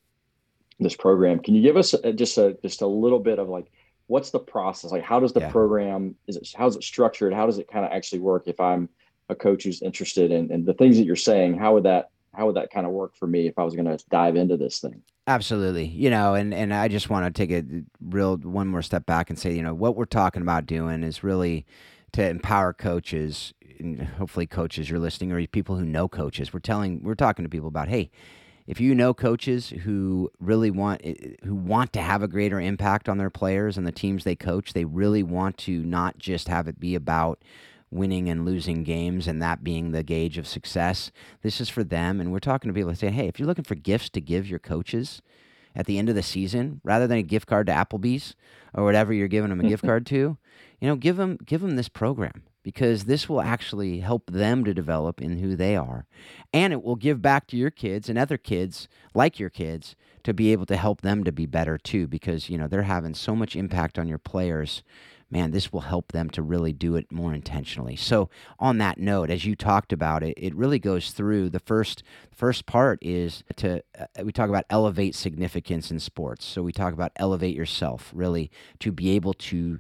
this 0.80 0.96
program. 0.96 1.40
Can 1.40 1.56
you 1.56 1.62
give 1.62 1.78
us 1.78 1.94
a, 1.94 2.14
just 2.14 2.38
a 2.38 2.58
just 2.62 2.82
a 2.82 2.88
little 2.88 3.20
bit 3.20 3.40
of 3.40 3.50
like 3.50 3.72
what's 4.10 4.32
the 4.32 4.40
process? 4.40 4.92
Like 4.92 5.04
how 5.04 5.20
does 5.20 5.34
the 5.34 5.42
yeah. 5.42 5.52
program 5.52 6.16
is 6.28 6.36
it 6.36 6.50
how's 6.56 6.76
it 6.76 6.84
structured? 6.84 7.32
How 7.32 7.46
does 7.46 7.60
it 7.60 7.68
kind 7.72 7.86
of 7.86 7.92
actually 7.92 8.20
work 8.20 8.48
if 8.48 8.60
I'm 8.60 8.90
a 9.30 9.36
coach 9.36 9.64
who's 9.64 9.82
interested 9.82 10.32
in 10.32 10.52
and 10.52 10.66
the 10.66 10.74
things 10.74 10.98
that 10.98 11.06
you're 11.06 11.16
saying, 11.16 11.58
how 11.58 11.76
would 11.76 11.84
that 11.84 12.10
how 12.34 12.48
would 12.48 12.56
that 12.56 12.72
kind 12.72 12.86
of 12.86 12.92
work 12.92 13.16
for 13.16 13.28
me 13.28 13.48
if 13.48 13.58
I 13.58 13.64
was 13.64 13.76
going 13.76 13.86
to 13.86 14.04
dive 14.10 14.36
into 14.36 14.58
this 14.58 14.80
thing? 14.80 15.02
Absolutely. 15.28 15.86
You 15.86 16.10
know, 16.10 16.34
and, 16.34 16.54
and 16.54 16.74
I 16.74 16.88
just 16.88 17.10
want 17.10 17.26
to 17.26 17.48
take 17.48 17.52
a 17.52 17.64
real 18.02 18.38
one 18.38 18.68
more 18.68 18.82
step 18.82 19.06
back 19.06 19.30
and 19.30 19.38
say, 19.38 19.54
you 19.54 19.62
know, 19.62 19.74
what 19.74 19.96
we're 19.96 20.06
talking 20.06 20.42
about 20.42 20.66
doing 20.66 21.04
is 21.04 21.24
really 21.24 21.66
to 22.14 22.28
empower 22.28 22.74
coaches 22.74 23.54
and 23.80 24.02
hopefully 24.02 24.48
coaches 24.48 24.90
you're 24.90 25.00
listening 25.00 25.32
or 25.32 25.46
people 25.48 25.76
who 25.76 25.86
know 25.86 26.08
coaches. 26.08 26.52
We're 26.52 26.60
telling 26.60 27.04
we're 27.04 27.16
talking 27.16 27.46
to 27.46 27.50
people 27.50 27.68
about, 27.68 27.90
hey, 27.90 28.10
if 28.70 28.80
you 28.80 28.94
know 28.94 29.16
coaches 29.16 29.70
who 29.70 30.32
really 30.40 30.70
want 30.70 31.02
eh, 31.04 31.16
who 31.44 31.56
want 31.56 31.92
to 31.92 32.02
have 32.02 32.22
a 32.22 32.28
greater 32.28 32.62
impact 32.62 33.10
on 33.10 33.18
their 33.18 33.32
players 33.32 33.80
and 33.80 33.88
the 33.88 33.92
teams 33.92 34.24
they 34.24 34.36
coach, 34.36 34.74
they 34.74 34.86
really 34.86 35.24
want 35.24 35.58
to 35.58 35.84
not 35.84 36.20
just 36.20 36.48
have 36.48 36.68
it 36.68 36.80
be 36.80 36.94
about 36.94 37.44
winning 37.90 38.30
and 38.30 38.46
losing 38.46 38.84
games 38.84 39.28
and 39.28 39.42
that 39.42 39.64
being 39.64 39.92
the 39.92 40.04
gauge 40.04 40.38
of 40.38 40.48
success. 40.48 41.12
This 41.42 41.60
is 41.60 41.68
for 41.68 41.84
them. 41.84 42.22
And 42.22 42.32
we're 42.32 42.38
talking 42.38 42.70
to 42.70 42.74
people 42.76 42.92
that 42.92 43.00
say, 43.00 43.10
hey, 43.10 43.28
if 43.28 43.40
you're 43.40 43.48
looking 43.48 43.64
for 43.64 43.74
gifts 43.74 44.12
to 44.12 44.22
give 44.22 44.48
your 44.48 44.60
coaches 44.60 45.24
at 45.76 45.88
the 45.88 45.98
end 45.98 46.08
of 46.08 46.14
the 46.14 46.22
season, 46.22 46.80
rather 46.84 47.08
than 47.08 47.18
a 47.18 47.24
gift 47.24 47.48
card 47.48 47.66
to 47.66 47.74
Applebee's 47.74 48.36
or 48.76 48.84
whatever 48.84 49.12
you're 49.12 49.28
giving 49.28 49.50
them 49.50 49.62
a 49.62 49.68
gift 49.68 49.84
card 49.88 50.06
to, 50.06 50.38
you 50.80 50.88
know, 50.88 50.96
give 50.96 51.18
them 51.18 51.40
give 51.44 51.62
them 51.62 51.76
this 51.76 51.90
program 51.90 52.44
because 52.70 53.06
this 53.06 53.28
will 53.28 53.42
actually 53.42 54.00
help 54.00 54.30
them 54.30 54.64
to 54.64 54.76
develop 54.76 55.20
in 55.20 55.40
who 55.40 55.56
they 55.56 55.76
are. 55.76 56.06
And 56.54 56.72
it 56.72 56.84
will 56.84 56.96
give 56.96 57.20
back 57.20 57.48
to 57.48 57.58
your 57.58 57.72
kids 57.72 58.10
and 58.10 58.20
other 58.20 58.38
kids 58.38 58.88
like 59.16 59.40
your 59.40 59.50
kids 59.50 59.96
to 60.24 60.36
be 60.36 60.52
able 60.52 60.68
to 60.68 60.78
help 60.78 61.02
them 61.02 61.24
to 61.24 61.32
be 61.32 61.48
better 61.48 61.80
too 61.80 62.06
because, 62.06 62.48
you 62.48 62.60
know, 62.60 62.68
they're 62.68 62.84
having 62.84 63.16
so 63.16 63.36
much 63.36 63.56
impact 63.56 63.98
on 63.98 64.08
your 64.08 64.20
players 64.20 64.84
man, 65.32 65.52
this 65.52 65.72
will 65.72 65.82
help 65.82 66.12
them 66.12 66.28
to 66.28 66.42
really 66.42 66.74
do 66.74 66.96
it 66.96 67.12
more 67.12 67.36
intentionally. 67.36 67.96
So, 67.96 68.32
on 68.58 68.80
that 68.80 68.98
note, 68.98 69.30
as 69.30 69.46
you 69.46 69.56
talked 69.56 69.94
about 69.94 70.24
it, 70.24 70.34
it 70.38 70.56
really 70.56 70.80
goes 70.80 71.12
through 71.12 71.50
the 71.50 71.60
first 71.60 72.02
first 72.36 72.66
part 72.66 72.98
is 73.04 73.44
to 73.58 73.84
uh, 74.00 74.06
we 74.24 74.32
talk 74.32 74.50
about 74.50 74.66
elevate 74.72 75.14
significance 75.14 75.92
in 75.92 76.00
sports. 76.00 76.46
So 76.46 76.64
we 76.64 76.72
talk 76.72 76.94
about 76.94 77.12
elevate 77.18 77.56
yourself, 77.56 78.12
really 78.12 78.50
to 78.80 78.92
be 78.92 79.12
able 79.12 79.34
to 79.36 79.80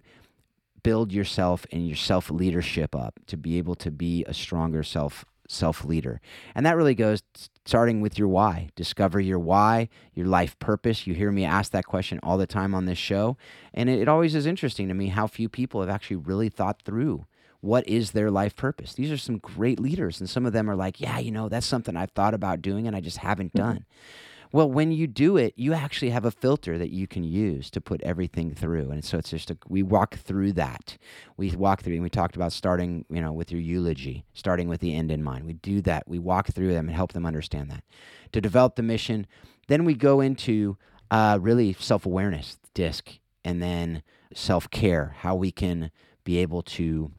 build 0.90 1.12
yourself 1.12 1.68
and 1.72 1.88
your 1.88 1.96
self 1.96 2.32
leadership 2.32 2.96
up, 2.96 3.20
to 3.28 3.38
be 3.38 3.60
able 3.60 3.76
to 3.76 3.92
be 3.92 4.26
a 4.26 4.34
stronger 4.34 4.82
self 4.82 5.24
self 5.48 5.86
leader. 5.86 6.20
And 6.56 6.66
that 6.66 6.76
really 6.76 6.96
goes 6.96 7.22
starting 7.64 8.02
with 8.02 8.18
your 8.18 8.28
why. 8.28 8.70
Discover 8.76 9.20
your 9.20 9.38
why, 9.38 9.90
your 10.16 10.26
life 10.26 10.58
purpose. 10.58 11.06
You 11.06 11.14
hear 11.14 11.32
me 11.32 11.46
ask 11.46 11.72
that 11.74 11.86
question 11.86 12.20
all 12.24 12.40
the 12.40 12.48
time 12.48 12.74
on 12.74 12.86
this 12.86 12.98
show. 12.98 13.38
And 13.72 13.88
it, 13.88 14.00
it, 14.00 14.08
always 14.08 14.34
is 14.34 14.48
interesting 14.48 14.88
to 14.88 14.96
me 14.96 15.10
how 15.10 15.28
few 15.28 15.48
people 15.48 15.82
have 15.82 15.92
actually 15.92 16.16
really 16.16 16.50
thought 16.50 16.82
through 16.82 17.28
what 17.62 17.88
is 17.88 18.12
their 18.12 18.32
life 18.32 18.56
purpose. 18.56 18.96
These 18.96 19.12
are 19.12 19.18
some 19.18 19.38
great 19.38 19.80
leaders. 19.80 20.20
And 20.20 20.28
some 20.28 20.48
of 20.48 20.54
them 20.54 20.68
are 20.72 20.76
like, 20.76 21.00
yeah, 21.00 21.20
you 21.20 21.30
know, 21.30 21.50
that's 21.50 21.68
something 21.68 21.96
I've 21.96 22.12
thought 22.12 22.34
about 22.34 22.64
doing 22.64 22.88
and 22.88 22.96
I 22.96 23.02
just 23.02 23.18
haven't 23.18 23.54
mm-hmm. 23.54 23.68
Well, 24.52 24.70
when 24.70 24.92
you 24.92 25.06
do 25.06 25.38
it, 25.38 25.54
you 25.58 25.74
actually 25.74 26.10
have 26.10 26.26
a 26.26 26.32
filter 26.32 26.80
that 26.80 26.90
you 26.90 27.06
can 27.06 27.24
use 27.24 27.70
to 27.70 27.80
put 27.80 28.02
everything 28.02 28.56
through. 28.56 28.90
And 28.90 29.06
so 29.06 29.20
it's 29.20 29.30
just 29.30 29.52
a, 29.52 29.58
we 29.68 29.84
walk 29.84 30.16
through 30.16 30.54
that. 30.54 30.98
We 31.38 31.52
walk 31.52 31.84
through 31.84 31.94
and 31.94 32.02
we 32.02 32.10
talked 32.10 32.36
about 32.36 32.52
starting, 32.52 33.06
you 33.12 33.22
know, 33.22 33.32
with 33.32 33.52
your 33.52 33.62
eulogy, 33.62 34.26
starting 34.34 34.68
with 34.68 34.82
the 34.82 34.96
end 34.96 35.12
in 35.12 35.24
mind. 35.24 35.46
We 35.46 35.54
do 35.54 35.82
that. 35.82 36.08
We 36.08 36.18
walk 36.18 36.48
through 36.48 36.74
them 36.74 36.88
and 36.88 36.96
help 36.96 37.14
them 37.14 37.28
understand 37.28 37.70
that. 37.70 37.84
To 38.32 38.42
develop 38.42 38.76
the 38.76 38.82
mission, 38.82 39.28
then 39.68 39.86
we 39.86 39.94
go 39.94 40.20
into 40.20 40.78
uh, 41.12 41.38
really 41.40 41.74
self-awareness, 41.74 42.58
DISC, 42.74 43.20
and 43.46 43.62
then 43.62 44.02
self-care, 44.34 45.16
how 45.20 45.36
we 45.36 45.52
can 45.52 45.92
be 46.24 46.40
able 46.40 46.64
to 46.64 47.12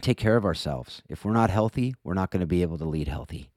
take 0.00 0.16
care 0.16 0.36
of 0.36 0.44
ourselves. 0.44 1.02
If 1.08 1.24
we're 1.24 1.32
not 1.32 1.50
healthy, 1.50 1.96
we're 2.04 2.14
not 2.14 2.30
going 2.30 2.40
to 2.40 2.46
be 2.46 2.62
able 2.62 2.78
to 2.78 2.84
lead 2.84 3.08
healthy 3.08 3.51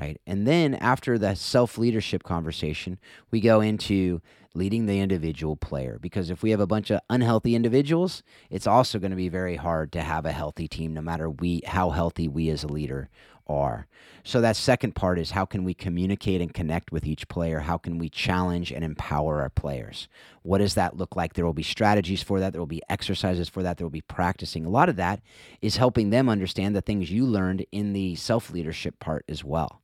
right? 0.00 0.20
And 0.26 0.46
then 0.46 0.74
after 0.74 1.18
the 1.18 1.34
self 1.34 1.78
leadership 1.78 2.22
conversation, 2.22 2.98
we 3.30 3.40
go 3.40 3.60
into 3.60 4.20
leading 4.54 4.86
the 4.86 5.00
individual 5.00 5.56
player 5.56 5.98
because 6.00 6.30
if 6.30 6.42
we 6.42 6.50
have 6.50 6.60
a 6.60 6.66
bunch 6.66 6.90
of 6.90 7.00
unhealthy 7.10 7.54
individuals, 7.54 8.22
it's 8.50 8.66
also 8.66 8.98
going 8.98 9.10
to 9.10 9.16
be 9.16 9.28
very 9.28 9.56
hard 9.56 9.92
to 9.92 10.02
have 10.02 10.24
a 10.24 10.32
healthy 10.32 10.66
team 10.66 10.94
no 10.94 11.02
matter 11.02 11.28
we 11.28 11.60
how 11.66 11.90
healthy 11.90 12.26
we 12.26 12.48
as 12.48 12.64
a 12.64 12.68
leader 12.68 13.10
are. 13.46 13.86
So 14.24 14.40
that 14.40 14.56
second 14.56 14.94
part 14.94 15.18
is 15.18 15.30
how 15.30 15.44
can 15.44 15.62
we 15.62 15.72
communicate 15.72 16.40
and 16.40 16.52
connect 16.52 16.90
with 16.90 17.06
each 17.06 17.28
player? 17.28 17.60
How 17.60 17.78
can 17.78 17.98
we 17.98 18.08
challenge 18.08 18.72
and 18.72 18.82
empower 18.82 19.40
our 19.40 19.50
players? 19.50 20.08
What 20.42 20.58
does 20.58 20.74
that 20.74 20.96
look 20.96 21.14
like? 21.14 21.34
There 21.34 21.46
will 21.46 21.52
be 21.52 21.62
strategies 21.62 22.22
for 22.22 22.40
that, 22.40 22.52
there 22.52 22.60
will 22.60 22.66
be 22.66 22.82
exercises 22.88 23.48
for 23.48 23.62
that, 23.62 23.76
there 23.76 23.84
will 23.84 23.90
be 23.90 24.00
practicing. 24.00 24.64
A 24.64 24.70
lot 24.70 24.88
of 24.88 24.96
that 24.96 25.20
is 25.62 25.76
helping 25.76 26.10
them 26.10 26.28
understand 26.28 26.74
the 26.74 26.80
things 26.80 27.10
you 27.10 27.24
learned 27.24 27.64
in 27.70 27.92
the 27.92 28.16
self-leadership 28.16 28.98
part 28.98 29.24
as 29.28 29.44
well. 29.44 29.80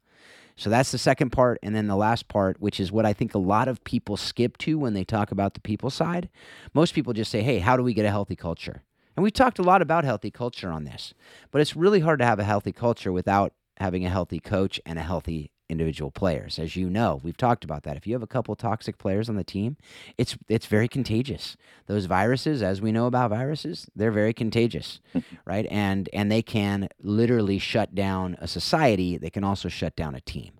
So 0.56 0.70
that's 0.70 0.92
the 0.92 0.98
second 0.98 1.30
part. 1.30 1.58
And 1.62 1.74
then 1.74 1.86
the 1.86 1.96
last 1.96 2.28
part, 2.28 2.60
which 2.60 2.78
is 2.78 2.92
what 2.92 3.06
I 3.06 3.12
think 3.12 3.34
a 3.34 3.38
lot 3.38 3.68
of 3.68 3.82
people 3.84 4.16
skip 4.16 4.58
to 4.58 4.78
when 4.78 4.94
they 4.94 5.04
talk 5.04 5.32
about 5.32 5.54
the 5.54 5.60
people 5.60 5.90
side. 5.90 6.28
Most 6.74 6.94
people 6.94 7.12
just 7.12 7.30
say, 7.30 7.42
hey, 7.42 7.58
how 7.58 7.76
do 7.76 7.82
we 7.82 7.94
get 7.94 8.06
a 8.06 8.10
healthy 8.10 8.36
culture? 8.36 8.82
And 9.16 9.22
we've 9.22 9.32
talked 9.32 9.58
a 9.58 9.62
lot 9.62 9.82
about 9.82 10.04
healthy 10.04 10.30
culture 10.30 10.70
on 10.70 10.84
this, 10.84 11.12
but 11.50 11.60
it's 11.60 11.76
really 11.76 12.00
hard 12.00 12.18
to 12.20 12.24
have 12.24 12.38
a 12.38 12.44
healthy 12.44 12.72
culture 12.72 13.12
without 13.12 13.52
having 13.78 14.06
a 14.06 14.10
healthy 14.10 14.40
coach 14.40 14.80
and 14.86 14.98
a 14.98 15.02
healthy 15.02 15.50
individual 15.72 16.10
players. 16.10 16.58
As 16.58 16.76
you 16.76 16.88
know, 16.88 17.20
we've 17.22 17.36
talked 17.36 17.64
about 17.64 17.82
that. 17.82 17.96
If 17.96 18.06
you 18.06 18.14
have 18.14 18.22
a 18.22 18.28
couple 18.28 18.54
toxic 18.54 18.98
players 18.98 19.28
on 19.28 19.36
the 19.36 19.44
team, 19.44 19.76
it's 20.16 20.36
it's 20.48 20.66
very 20.66 20.88
contagious. 20.88 21.56
Those 21.86 22.06
viruses, 22.06 22.62
as 22.62 22.80
we 22.80 22.92
know 22.92 23.06
about 23.06 23.30
viruses, 23.30 23.88
they're 23.96 24.12
very 24.12 24.32
contagious, 24.32 25.00
right? 25.44 25.66
And 25.70 26.08
and 26.12 26.30
they 26.30 26.42
can 26.42 26.88
literally 27.00 27.58
shut 27.58 27.94
down 27.94 28.36
a 28.40 28.46
society. 28.46 29.18
They 29.18 29.30
can 29.30 29.42
also 29.42 29.68
shut 29.68 29.96
down 29.96 30.14
a 30.14 30.20
team. 30.20 30.52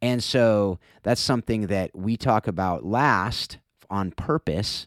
And 0.00 0.22
so 0.22 0.78
that's 1.02 1.20
something 1.20 1.68
that 1.68 1.90
we 1.94 2.16
talk 2.16 2.46
about 2.46 2.84
last 2.84 3.58
on 3.88 4.10
purpose 4.10 4.86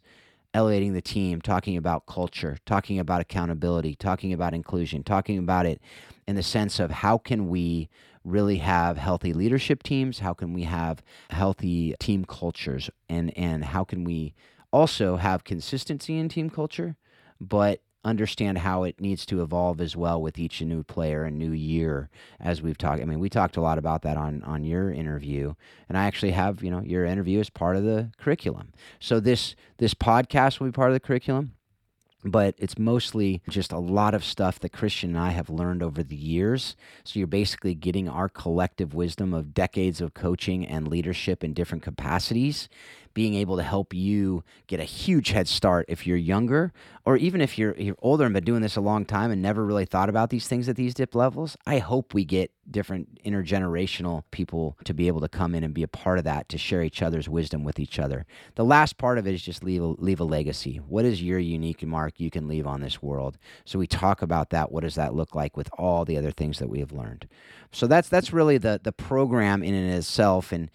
elevating 0.55 0.93
the 0.93 1.01
team, 1.01 1.41
talking 1.41 1.75
about 1.75 2.05
culture, 2.05 2.57
talking 2.65 2.98
about 2.98 3.19
accountability, 3.19 3.93
talking 3.93 4.31
about 4.31 4.53
inclusion, 4.53 5.03
talking 5.03 5.38
about 5.38 5.65
it 5.65 5.81
in 6.27 6.38
the 6.38 6.43
sense 6.43 6.79
of 6.79 6.89
how 6.89 7.17
can 7.17 7.50
we 7.50 7.89
really 8.25 8.58
have 8.58 8.98
healthy 8.98 9.32
leadership 9.32 9.84
teams, 9.84 10.20
how 10.20 10.34
can 10.34 10.51
we 10.53 10.63
have 10.63 11.01
healthy 11.29 11.96
team 12.00 12.25
cultures? 12.25 12.89
And 13.08 13.36
and 13.38 13.63
how 13.63 13.84
can 13.84 14.03
we 14.03 14.34
also 14.74 15.15
have 15.15 15.44
consistency 15.44 16.17
in 16.17 16.27
team 16.27 16.50
culture, 16.50 16.98
but 17.39 17.82
understand 18.03 18.60
how 18.60 18.84
it 18.84 19.01
needs 19.01 19.25
to 19.25 19.41
evolve 19.41 19.82
as 19.82 19.96
well 19.96 20.22
with 20.22 20.38
each 20.38 20.62
new 20.62 20.84
player 20.84 21.24
and 21.24 21.39
new 21.39 21.51
year 21.51 22.08
as 22.39 22.62
we've 22.62 22.77
talked 22.77 23.01
i 23.01 23.05
mean 23.05 23.20
we 23.20 23.27
talked 23.29 23.58
a 23.58 23.62
lot 23.62 23.79
about 23.79 24.03
that 24.03 24.15
on 24.15 24.44
on 24.44 24.63
your 24.63 24.91
interview. 24.91 25.53
And 25.89 25.98
i 25.98 26.05
actually 26.05 26.32
have 26.32 26.63
you 26.63 26.72
know 26.72 26.82
your 26.82 27.05
interview 27.05 27.39
as 27.39 27.50
part 27.50 27.75
of 27.75 27.84
the 27.84 28.12
curriculum. 28.17 28.74
So 29.00 29.20
this 29.20 29.55
this 29.77 29.94
podcast 29.94 30.60
will 30.60 30.67
be 30.67 30.72
part 30.72 30.89
of 30.89 30.94
the 30.94 31.00
curriculum 31.00 31.53
but 32.25 32.55
it's 32.58 32.77
mostly 32.77 33.41
just 33.48 33.72
a 33.72 33.77
lot 33.77 34.15
of 34.15 34.25
stuff 34.25 34.60
that 34.60 34.74
Christian 34.74 35.12
and 35.12 35.20
I 35.20 35.29
have 35.29 35.50
learned 35.50 35.84
over 35.84 36.01
the 36.01 36.15
years. 36.15 36.75
So 37.03 37.20
you're 37.20 37.27
basically 37.27 37.75
getting 37.75 38.10
our 38.10 38.27
collective 38.27 38.96
wisdom 38.96 39.34
of 39.34 39.53
decades 39.53 40.01
of 40.01 40.15
coaching 40.15 40.65
and 40.65 40.88
leadership 40.88 41.44
in 41.44 41.53
different 41.53 41.84
capacities 41.84 42.67
being 43.15 43.34
able 43.34 43.55
to 43.55 43.63
help 43.63 43.93
you 43.93 44.43
get 44.67 44.79
a 44.79 44.84
huge 44.84 45.29
head 45.29 45.48
start 45.48 45.86
if 45.88 46.05
you're 46.05 46.17
younger, 46.17 46.72
or 47.05 47.17
even 47.17 47.39
if 47.39 47.57
you're, 47.57 47.74
you're 47.77 47.95
older 48.00 48.25
and 48.25 48.34
been 48.34 48.43
doing 48.43 48.62
this 48.62 48.75
a 48.75 48.81
long 48.81 49.05
time 49.05 49.31
and 49.31 49.41
never 49.41 49.65
really 49.65 49.86
thought 49.86 50.10
about 50.10 50.29
these 50.29 50.48
things 50.48 50.67
at 50.67 50.75
these 50.75 50.93
dip 50.93 51.15
levels. 51.15 51.55
I 51.65 51.79
hope 51.79 52.13
we 52.13 52.25
get 52.25 52.51
different 52.69 53.24
intergenerational 53.24 54.24
people 54.31 54.77
to 54.84 54.93
be 54.93 55.07
able 55.07 55.22
to 55.22 55.29
come 55.29 55.55
in 55.55 55.63
and 55.63 55.74
be 55.74 55.84
a 55.84 55.88
part 55.88 56.17
of 56.17 56.25
that 56.25 56.50
to 56.50 56.57
share 56.57 56.84
each 56.84 57.01
other's 57.01 57.29
wisdom 57.29 57.63
with 57.63 57.79
each 57.79 58.00
other. 58.00 58.25
The 58.55 58.65
last 58.65 58.98
part 58.98 59.17
of 59.17 59.25
it 59.25 59.34
is 59.34 59.41
just 59.41 59.63
leave 59.63 59.81
a, 59.81 59.86
leave 59.86 60.19
a 60.19 60.25
legacy. 60.25 60.77
What 60.77 61.05
is 61.05 61.24
your 61.24 61.39
unique 61.39 61.84
mark 61.84 62.19
you 62.19 62.29
can 62.29 62.50
leave 62.50 62.67
on 62.67 62.81
this 62.81 63.01
world? 63.01 63.38
So 63.63 63.79
we 63.79 63.88
talk 63.88 64.22
about 64.22 64.50
that. 64.50 64.74
What 64.74 64.84
does 64.84 64.95
that 64.95 65.15
look 65.15 65.34
like 65.34 65.55
with 65.55 65.69
all 65.77 66.03
the 66.03 66.17
other 66.17 66.31
things 66.31 66.60
that 66.60 66.69
we 66.69 66.79
have 66.79 66.91
learned? 66.91 67.29
So 67.72 67.88
that's 67.88 68.10
that's 68.10 68.34
really 68.34 68.57
the 68.57 68.81
the 68.84 68.91
program 68.91 69.63
in 69.63 69.74
and 69.74 69.93
itself 69.93 70.51
and 70.51 70.69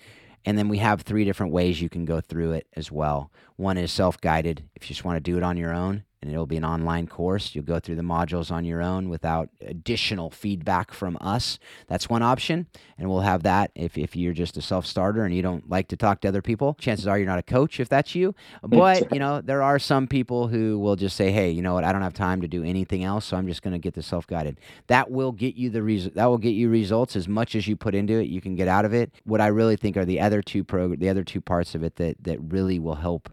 and 0.45 0.57
then 0.57 0.69
we 0.69 0.79
have 0.79 1.03
three 1.03 1.25
different 1.25 1.53
ways 1.53 1.81
you 1.81 1.89
can 1.89 2.05
go 2.05 2.21
through 2.21 2.53
it 2.53 2.67
as 2.75 2.91
well. 2.91 3.31
One 3.57 3.77
is 3.77 3.93
self 3.93 4.21
guided. 4.21 4.65
If 4.75 4.85
you 4.85 4.89
just 4.95 5.05
want 5.05 5.17
to 5.17 5.21
do 5.21 5.37
it 5.37 5.43
on 5.43 5.57
your 5.57 5.75
own, 5.75 6.05
and 6.23 6.31
it'll 6.31 6.47
be 6.47 6.57
an 6.57 6.65
online 6.65 7.07
course. 7.07 7.55
You'll 7.55 7.65
go 7.65 7.81
through 7.81 7.97
the 7.97 8.03
modules 8.03 8.51
on 8.51 8.65
your 8.65 8.83
own 8.83 9.09
without 9.09 9.49
additional 9.61 10.31
feedback 10.31 10.93
from 10.93 11.17
us. 11.21 11.59
That's 11.89 12.11
one 12.11 12.23
option, 12.23 12.67
and 12.99 13.09
we'll 13.09 13.21
have 13.21 13.43
that 13.45 13.71
if, 13.75 13.97
if 13.97 14.15
you're 14.15 14.35
just 14.35 14.57
a 14.57 14.63
self 14.63 14.85
starter 14.85 15.25
and 15.25 15.35
you 15.35 15.41
don't 15.41 15.69
like 15.71 15.89
to 15.89 15.97
talk 15.97 16.21
to 16.21 16.29
other 16.29 16.43
people. 16.43 16.77
Chances 16.79 17.07
are 17.07 17.19
you're 17.19 17.27
not 17.27 17.39
a 17.39 17.43
coach 17.43 17.81
if 17.81 17.89
that's 17.89 18.15
you. 18.15 18.35
But 18.63 19.13
you 19.13 19.19
know 19.19 19.41
there 19.41 19.63
are 19.63 19.79
some 19.79 20.07
people 20.07 20.49
who 20.49 20.79
will 20.79 20.97
just 20.97 21.17
say, 21.17 21.31
"Hey, 21.33 21.51
you 21.51 21.63
know 21.63 21.75
what? 21.75 21.85
I 21.85 21.93
don't 21.93 22.03
have 22.03 22.15
time 22.15 22.43
to 22.43 22.49
do 22.49 22.63
anything 22.65 23.03
else, 23.03 23.25
so 23.25 23.37
I'm 23.37 23.47
just 23.47 23.63
going 23.63 23.73
to 23.73 23.79
get 23.79 23.95
the 23.95 24.03
self 24.03 24.27
guided." 24.27 24.59
That 24.89 25.11
will 25.11 25.33
get 25.33 25.57
you 25.57 25.71
the 25.71 25.83
res- 25.83 26.11
that 26.11 26.27
will 26.27 26.39
get 26.39 26.51
you 26.51 26.69
results 26.69 27.17
as 27.17 27.29
much 27.29 27.55
as 27.55 27.67
you 27.67 27.77
put 27.77 27.95
into 27.95 28.15
it. 28.21 28.29
You 28.29 28.41
can 28.41 28.57
get 28.57 28.69
out 28.69 28.85
of 28.85 28.93
it. 28.93 29.13
What 29.25 29.41
I 29.41 29.47
really 29.47 29.77
think 29.77 29.97
are 29.97 30.05
the 30.05 30.21
other 30.21 30.43
two 30.43 30.65
pro 30.65 30.95
the 30.95 31.09
other 31.09 31.25
two 31.25 31.41
parts 31.41 31.75
of 31.75 31.83
it 31.83 31.97
that 31.97 32.23
that 32.25 32.39
really 32.41 32.79
will 32.79 32.97
help 32.97 33.31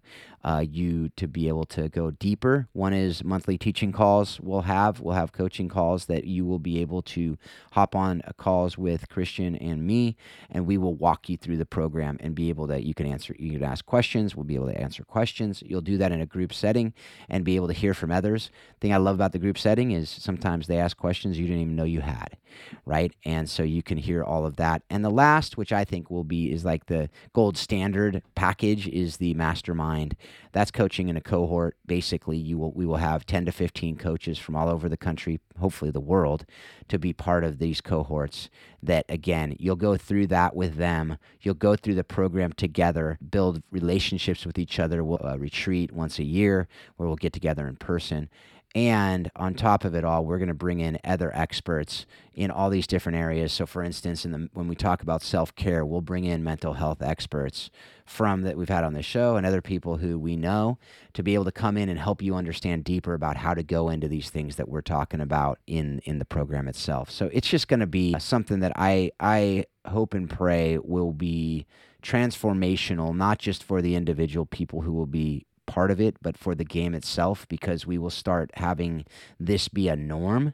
uh, 0.47 0.61
you 0.61 1.09
to 1.17 1.27
be 1.27 1.49
able 1.49 1.65
to 1.65 1.89
go 1.89 2.09
deeper. 2.09 2.69
One 2.71 2.93
is 2.93 3.21
monthly 3.21 3.57
teaching 3.57 3.91
calls 3.91 4.39
we'll 4.39 4.61
have. 4.61 5.01
We'll 5.01 5.13
have 5.13 5.33
coaching 5.33 5.67
calls 5.67 6.05
that 6.05 6.23
you 6.23 6.45
will 6.45 6.57
be 6.57 6.79
able 6.79 7.01
to 7.01 7.37
hop 7.73 7.95
on 7.95 8.21
calls 8.37 8.77
with 8.77 9.09
Christian 9.09 9.57
and 9.57 9.85
me, 9.85 10.15
and 10.49 10.65
we 10.65 10.77
will 10.77 10.95
walk 10.95 11.27
you 11.27 11.35
through 11.35 11.57
the 11.57 11.65
program 11.65 12.15
and 12.21 12.33
be 12.33 12.47
able 12.47 12.65
to, 12.69 12.81
you 12.81 12.93
can 12.93 13.05
answer, 13.05 13.35
you 13.37 13.51
can 13.51 13.63
ask 13.63 13.85
questions. 13.85 14.37
We'll 14.37 14.45
be 14.45 14.55
able 14.55 14.67
to 14.67 14.79
answer 14.79 15.03
questions. 15.03 15.61
You'll 15.65 15.81
do 15.81 15.97
that 15.97 16.13
in 16.13 16.21
a 16.21 16.25
group 16.25 16.53
setting 16.53 16.93
and 17.27 17.43
be 17.43 17.57
able 17.57 17.67
to 17.67 17.73
hear 17.73 17.93
from 17.93 18.09
others. 18.09 18.49
The 18.75 18.87
thing 18.87 18.93
I 18.93 18.97
love 18.97 19.15
about 19.15 19.33
the 19.33 19.39
group 19.39 19.57
setting 19.57 19.91
is 19.91 20.09
sometimes 20.09 20.67
they 20.67 20.77
ask 20.77 20.95
questions 20.95 21.37
you 21.37 21.47
didn't 21.47 21.63
even 21.63 21.75
know 21.75 21.83
you 21.83 21.99
had, 21.99 22.37
right? 22.85 23.13
And 23.25 23.49
so 23.49 23.63
you 23.63 23.83
can 23.83 23.97
hear 23.97 24.23
all 24.23 24.45
of 24.45 24.55
that. 24.57 24.83
And 24.89 25.03
the 25.03 25.09
last, 25.09 25.57
which 25.57 25.71
I 25.73 25.83
think 25.83 26.09
will 26.09 26.23
be, 26.23 26.51
is 26.51 26.65
like 26.65 26.85
the 26.85 27.09
gold 27.33 27.57
standard 27.57 28.21
package, 28.35 28.87
is 28.87 29.17
the 29.17 29.33
mastermind 29.33 30.15
that's 30.57 30.71
coaching 30.71 31.07
in 31.07 31.15
a 31.15 31.21
cohort. 31.21 31.77
Basically, 31.85 32.35
you 32.35 32.57
will 32.57 32.71
we 32.71 32.85
will 32.85 32.97
have 32.97 33.27
10 33.27 33.45
to 33.45 33.51
15 33.51 33.95
coaches 33.97 34.39
from 34.39 34.55
all 34.55 34.69
over 34.69 34.89
the 34.89 34.97
country, 34.97 35.39
hopefully 35.59 35.91
the 35.91 35.99
world, 35.99 36.45
to 36.87 36.97
be 36.97 37.13
part 37.13 37.43
of 37.43 37.59
these 37.59 37.79
cohorts. 37.79 38.49
That 38.81 39.05
again, 39.07 39.55
you'll 39.59 39.75
go 39.75 39.97
through 39.97 40.27
that 40.27 40.55
with 40.55 40.77
them. 40.77 41.17
You'll 41.41 41.53
go 41.53 41.75
through 41.75 41.93
the 41.93 42.03
program 42.03 42.53
together, 42.53 43.19
build 43.29 43.61
relationships 43.69 44.47
with 44.47 44.57
each 44.57 44.79
other. 44.79 45.03
We'll 45.03 45.21
uh, 45.23 45.37
retreat 45.37 45.91
once 45.91 46.17
a 46.17 46.23
year 46.23 46.67
where 46.95 47.07
we'll 47.07 47.17
get 47.17 47.33
together 47.33 47.67
in 47.67 47.75
person. 47.75 48.27
And 48.75 49.31
on 49.35 49.55
top 49.55 49.85
of 49.85 49.95
it 49.95 50.03
all, 50.03 50.25
we're 50.25 50.37
going 50.37 50.49
to 50.49 50.53
bring 50.53 50.79
in 50.79 50.99
other 51.03 51.35
experts 51.35 52.05
in 52.33 52.51
all 52.51 52.69
these 52.69 52.85
different 52.85 53.17
areas. 53.17 53.51
So, 53.51 53.65
for 53.65 53.81
instance, 53.81 54.23
in 54.23 54.31
the, 54.31 54.49
when 54.53 54.67
we 54.67 54.75
talk 54.75 55.01
about 55.01 55.23
self 55.23 55.55
care, 55.55 55.85
we'll 55.85 56.01
bring 56.01 56.25
in 56.25 56.43
mental 56.43 56.73
health 56.73 57.01
experts 57.01 57.71
from 58.05 58.43
that 58.43 58.57
we've 58.57 58.69
had 58.69 58.83
on 58.83 58.93
the 58.93 59.01
show 59.01 59.35
and 59.35 59.45
other 59.45 59.61
people 59.61 59.97
who 59.97 60.19
we 60.19 60.35
know 60.35 60.77
to 61.13 61.23
be 61.23 61.33
able 61.33 61.45
to 61.45 61.51
come 61.51 61.77
in 61.77 61.89
and 61.89 61.97
help 61.97 62.21
you 62.21 62.35
understand 62.35 62.83
deeper 62.83 63.13
about 63.13 63.37
how 63.37 63.53
to 63.53 63.63
go 63.63 63.89
into 63.89 64.07
these 64.07 64.29
things 64.29 64.57
that 64.57 64.69
we're 64.69 64.81
talking 64.81 65.21
about 65.21 65.59
in 65.65 65.99
in 66.05 66.19
the 66.19 66.25
program 66.25 66.67
itself. 66.67 67.09
So, 67.09 67.29
it's 67.33 67.49
just 67.49 67.67
going 67.67 67.79
to 67.79 67.87
be 67.87 68.15
something 68.19 68.59
that 68.59 68.73
I 68.75 69.11
I 69.19 69.65
hope 69.85 70.13
and 70.13 70.29
pray 70.29 70.77
will 70.77 71.13
be 71.13 71.65
transformational, 72.03 73.15
not 73.15 73.39
just 73.39 73.63
for 73.63 73.81
the 73.81 73.95
individual 73.95 74.45
people 74.45 74.81
who 74.81 74.93
will 74.93 75.07
be 75.07 75.45
part 75.67 75.91
of 75.91 76.01
it, 76.01 76.15
but 76.21 76.37
for 76.37 76.55
the 76.55 76.65
game 76.65 76.95
itself, 76.95 77.47
because 77.47 77.85
we 77.85 77.99
will 77.99 78.09
start 78.09 78.49
having 78.55 79.05
this 79.39 79.67
be 79.67 79.87
a 79.87 79.95
norm 79.95 80.53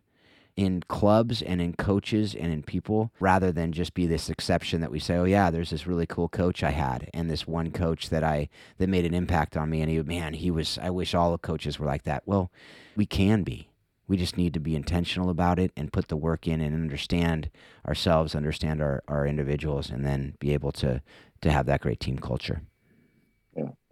in 0.55 0.84
clubs 0.88 1.41
and 1.41 1.62
in 1.62 1.74
coaches 1.74 2.36
and 2.36 2.51
in 2.51 2.62
people 2.62 3.12
rather 3.20 3.51
than 3.51 3.72
just 3.72 3.93
be 3.93 4.05
this 4.05 4.29
exception 4.29 4.82
that 4.82 4.91
we 4.91 5.00
say, 5.00 5.15
oh 5.15 5.24
yeah, 5.24 5.50
there's 5.50 5.72
this 5.72 5.88
really 5.88 6.05
cool 6.05 6.29
coach 6.29 6.63
I 6.63 6.72
had 6.72 7.10
and 7.13 7.29
this 7.29 7.48
one 7.48 7.72
coach 7.72 8.10
that 8.10 8.24
I 8.24 8.50
that 8.77 8.89
made 8.89 9.05
an 9.05 9.13
impact 9.13 9.58
on 9.58 9.70
me 9.70 9.82
and 9.82 9.89
he 9.89 10.01
man, 10.01 10.34
he 10.34 10.51
was 10.51 10.77
I 10.77 10.89
wish 10.89 11.15
all 11.15 11.32
the 11.32 11.38
coaches 11.38 11.79
were 11.79 11.88
like 11.88 12.03
that. 12.03 12.24
Well, 12.25 12.51
we 12.96 13.05
can 13.05 13.43
be. 13.43 13.70
We 14.08 14.17
just 14.17 14.38
need 14.38 14.53
to 14.53 14.60
be 14.60 14.75
intentional 14.75 15.29
about 15.29 15.60
it 15.60 15.72
and 15.77 15.93
put 15.93 16.10
the 16.10 16.17
work 16.17 16.48
in 16.48 16.62
and 16.62 16.75
understand 16.75 17.50
ourselves, 17.88 18.36
understand 18.36 18.82
our, 18.82 19.01
our 19.08 19.25
individuals, 19.25 19.89
and 19.89 20.05
then 20.05 20.36
be 20.39 20.53
able 20.53 20.72
to 20.74 21.01
to 21.41 21.51
have 21.51 21.65
that 21.65 21.82
great 21.82 22.00
team 22.00 22.20
culture. 22.20 22.62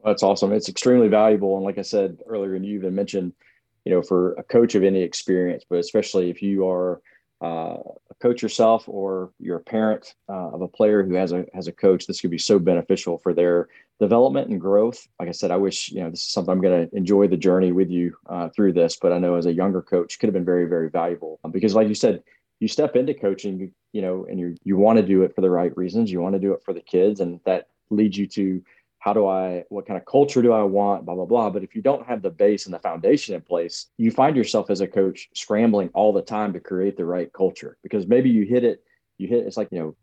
That's 0.04 0.24
awesome. 0.24 0.52
It's 0.52 0.70
extremely 0.70 1.08
valuable. 1.08 1.56
And 1.56 1.66
like 1.66 1.78
I 1.78 1.84
said 1.84 2.20
earlier, 2.28 2.56
and 2.56 2.66
you 2.66 2.76
even 2.76 2.96
mentioned, 2.96 3.34
you 3.86 3.92
know, 3.92 4.02
for 4.02 4.34
a 4.34 4.44
coach 4.44 4.76
of 4.76 4.84
any 4.84 5.02
experience, 5.02 5.64
but 5.70 5.80
especially 5.80 6.30
if 6.30 6.42
you 6.42 6.68
are 6.68 7.02
uh, 7.42 7.78
a 8.10 8.14
coach 8.22 8.42
yourself 8.44 8.88
or 8.88 9.32
you're 9.40 9.58
a 9.58 9.64
parent 9.64 10.14
uh, 10.30 10.50
of 10.52 10.62
a 10.62 10.68
player 10.68 11.04
who 11.04 11.16
has 11.16 11.32
a 11.32 11.46
has 11.54 11.68
a 11.68 11.72
coach, 11.72 12.06
this 12.06 12.22
could 12.22 12.30
be 12.30 12.38
so 12.38 12.60
beneficial 12.60 13.18
for 13.18 13.34
their 13.34 13.68
development 14.00 14.50
and 14.50 14.62
growth. 14.62 15.08
Like 15.20 15.30
I 15.30 15.32
said, 15.32 15.50
I 15.50 15.58
wish 15.58 15.92
you 15.92 16.02
know 16.02 16.12
this 16.12 16.20
is 16.24 16.30
something 16.30 16.52
I'm 16.52 16.62
going 16.62 16.88
to 16.88 16.96
enjoy 16.96 17.28
the 17.28 17.38
journey 17.38 17.72
with 17.72 17.90
you 17.90 18.16
uh, 18.30 18.50
through 18.50 18.74
this. 18.74 18.98
But 19.02 19.12
I 19.12 19.18
know 19.18 19.36
as 19.36 19.48
a 19.48 19.54
younger 19.54 19.82
coach, 19.82 20.20
could 20.20 20.28
have 20.28 20.36
been 20.36 20.46
very 20.46 20.66
very 20.66 20.90
valuable 20.90 21.40
because, 21.52 21.74
like 21.74 21.88
you 21.88 21.96
said, 21.96 22.22
you 22.60 22.68
step 22.68 22.96
into 22.96 23.16
coaching, 23.16 23.74
you 23.92 24.02
know, 24.04 24.28
and 24.30 24.40
you 24.40 24.56
you 24.64 24.78
want 24.78 24.98
to 24.98 25.04
do 25.04 25.24
it 25.24 25.34
for 25.34 25.42
the 25.42 25.50
right 25.50 25.76
reasons. 25.76 26.12
You 26.12 26.22
want 26.22 26.34
to 26.34 26.40
do 26.40 26.54
it 26.54 26.62
for 26.64 26.74
the 26.74 26.82
kids, 26.82 27.22
and 27.22 27.40
that 27.46 27.70
leads 27.90 28.18
you 28.18 28.28
to 28.28 28.64
how 29.02 29.14
do 29.14 29.26
I, 29.26 29.64
what 29.70 29.88
kind 29.88 29.98
of 29.98 30.06
culture 30.06 30.44
do 30.44 30.54
I 30.54 30.62
want, 30.62 31.06
blah, 31.06 31.16
blah, 31.16 31.26
blah. 31.26 31.50
But 31.50 31.64
if 31.64 31.76
you 31.76 31.82
don't 31.82 32.06
have 32.06 32.22
the 32.22 32.30
base 32.30 32.66
and 32.66 32.74
the 32.74 32.78
foundation 32.78 33.34
in 33.34 33.42
place, 33.42 33.88
you 33.98 34.12
find 34.12 34.36
yourself 34.36 34.70
as 34.70 34.80
a 34.80 34.88
coach 34.88 35.28
scrambling 35.34 35.90
all 35.96 36.14
the 36.14 36.22
time 36.22 36.54
to 36.54 36.60
create 36.60 36.98
the 36.98 37.06
right 37.06 37.34
culture 37.34 37.78
because 37.82 38.06
maybe 38.06 38.30
you 38.30 38.46
hit 38.46 38.64
it, 38.64 38.84
you 39.18 39.28
hit, 39.28 39.48
it's 39.48 39.58
like, 39.58 39.70
you 39.72 39.80
know, 39.80 39.96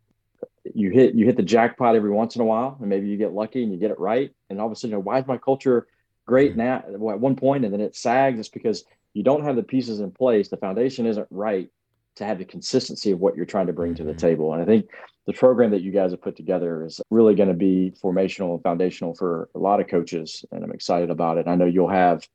you 0.75 0.91
hit, 0.91 1.15
you 1.15 1.27
hit 1.27 1.37
the 1.37 1.45
jackpot 1.45 1.95
every 1.95 2.11
once 2.11 2.35
in 2.35 2.43
a 2.43 2.45
while 2.45 2.77
and 2.81 2.89
maybe 2.89 3.07
you 3.07 3.17
get 3.17 3.33
lucky 3.33 3.63
and 3.63 3.71
you 3.71 3.79
get 3.79 3.93
it 3.93 4.01
right. 4.01 4.33
And 4.51 4.61
all 4.61 4.67
of 4.67 4.73
a 4.73 4.75
sudden, 4.75 4.91
you 4.91 4.97
know, 4.97 5.03
why 5.03 5.21
is 5.21 5.27
my 5.29 5.39
culture 5.39 5.87
great 6.27 6.55
hmm. 6.55 6.59
now 6.59 6.79
at 6.79 6.99
one 6.99 7.37
point 7.37 7.65
and 7.65 7.73
then 7.73 7.81
it 7.81 7.95
sags? 7.95 8.41
It's 8.41 8.49
because 8.49 8.85
you 9.15 9.23
don't 9.23 9.45
have 9.45 9.55
the 9.55 9.63
pieces 9.63 10.01
in 10.01 10.11
place. 10.11 10.49
The 10.49 10.57
foundation 10.57 11.07
isn't 11.07 11.29
right 11.31 11.71
to 12.19 12.25
have 12.25 12.39
the 12.39 12.45
consistency 12.45 13.11
of 13.11 13.21
what 13.21 13.37
you're 13.37 13.47
trying 13.47 13.67
to 13.67 13.73
bring 13.73 13.95
to 13.95 14.05
the 14.05 14.11
mm-hmm. 14.11 14.19
table. 14.19 14.53
And 14.53 14.63
I 14.63 14.65
think 14.65 14.87
the 15.27 15.33
program 15.33 15.71
that 15.71 15.83
you 15.83 15.93
guys 15.93 16.11
have 16.11 16.23
put 16.23 16.37
together 16.37 16.85
is 16.85 17.01
really 17.11 17.35
going 17.35 17.49
to 17.49 17.55
be 17.55 17.95
formational 18.03 18.55
and 18.55 18.63
foundational 18.63 19.15
for 19.15 19.49
a 19.55 19.59
lot 19.59 19.81
of 19.81 19.89
coaches. 19.89 20.45
And 20.53 20.63
I'm 20.63 20.73
excited 20.73 21.11
about 21.11 21.39
it. 21.39 21.49
I 21.49 21.55
know 21.55 21.67
you'll 21.67 21.89
have 21.89 22.27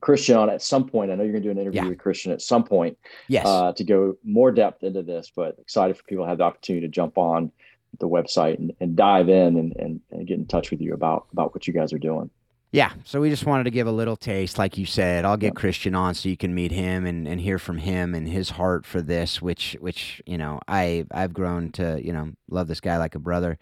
Christian 0.00 0.36
on 0.36 0.50
at 0.50 0.62
some 0.62 0.88
point. 0.88 1.10
I 1.10 1.14
know 1.14 1.22
you're 1.22 1.32
going 1.32 1.42
to 1.42 1.48
do 1.48 1.52
an 1.52 1.58
interview 1.58 1.82
yeah. 1.82 1.88
with 1.88 1.98
Christian 1.98 2.32
at 2.32 2.42
some 2.42 2.64
point. 2.64 2.98
Yes. 3.28 3.46
Uh, 3.46 3.72
to 3.72 3.84
go 3.84 4.16
more 4.24 4.50
depth 4.50 4.82
into 4.82 5.02
this, 5.02 5.30
but 5.34 5.56
excited 5.58 5.96
for 5.96 6.02
people 6.04 6.24
to 6.24 6.28
have 6.28 6.38
the 6.38 6.44
opportunity 6.44 6.86
to 6.86 6.90
jump 6.90 7.18
on 7.18 7.52
the 7.98 8.08
website 8.08 8.58
and, 8.58 8.72
and 8.80 8.96
dive 8.96 9.28
in 9.28 9.58
and, 9.58 9.76
and, 9.76 10.00
and 10.10 10.26
get 10.26 10.38
in 10.38 10.46
touch 10.46 10.70
with 10.70 10.80
you 10.80 10.94
about 10.94 11.26
about 11.32 11.54
what 11.54 11.66
you 11.66 11.74
guys 11.74 11.92
are 11.92 11.98
doing. 11.98 12.30
Yeah, 12.72 12.92
so 13.04 13.20
we 13.20 13.28
just 13.28 13.44
wanted 13.44 13.64
to 13.64 13.70
give 13.70 13.86
a 13.86 13.92
little 13.92 14.16
taste, 14.16 14.56
like 14.58 14.78
you 14.78 14.86
said. 14.86 15.26
I'll 15.26 15.36
get 15.36 15.54
Christian 15.54 15.94
on 15.94 16.14
so 16.14 16.30
you 16.30 16.38
can 16.38 16.54
meet 16.54 16.72
him 16.72 17.04
and, 17.04 17.28
and 17.28 17.38
hear 17.38 17.58
from 17.58 17.76
him 17.78 18.14
and 18.14 18.26
his 18.26 18.50
heart 18.50 18.86
for 18.86 19.02
this, 19.02 19.42
which 19.42 19.76
which 19.80 20.22
you 20.26 20.38
know 20.38 20.58
I 20.68 21.04
I've 21.12 21.34
grown 21.34 21.70
to 21.72 22.00
you 22.02 22.12
know 22.14 22.32
love 22.50 22.68
this 22.68 22.80
guy 22.80 22.96
like 22.96 23.14
a 23.14 23.18
brother, 23.18 23.58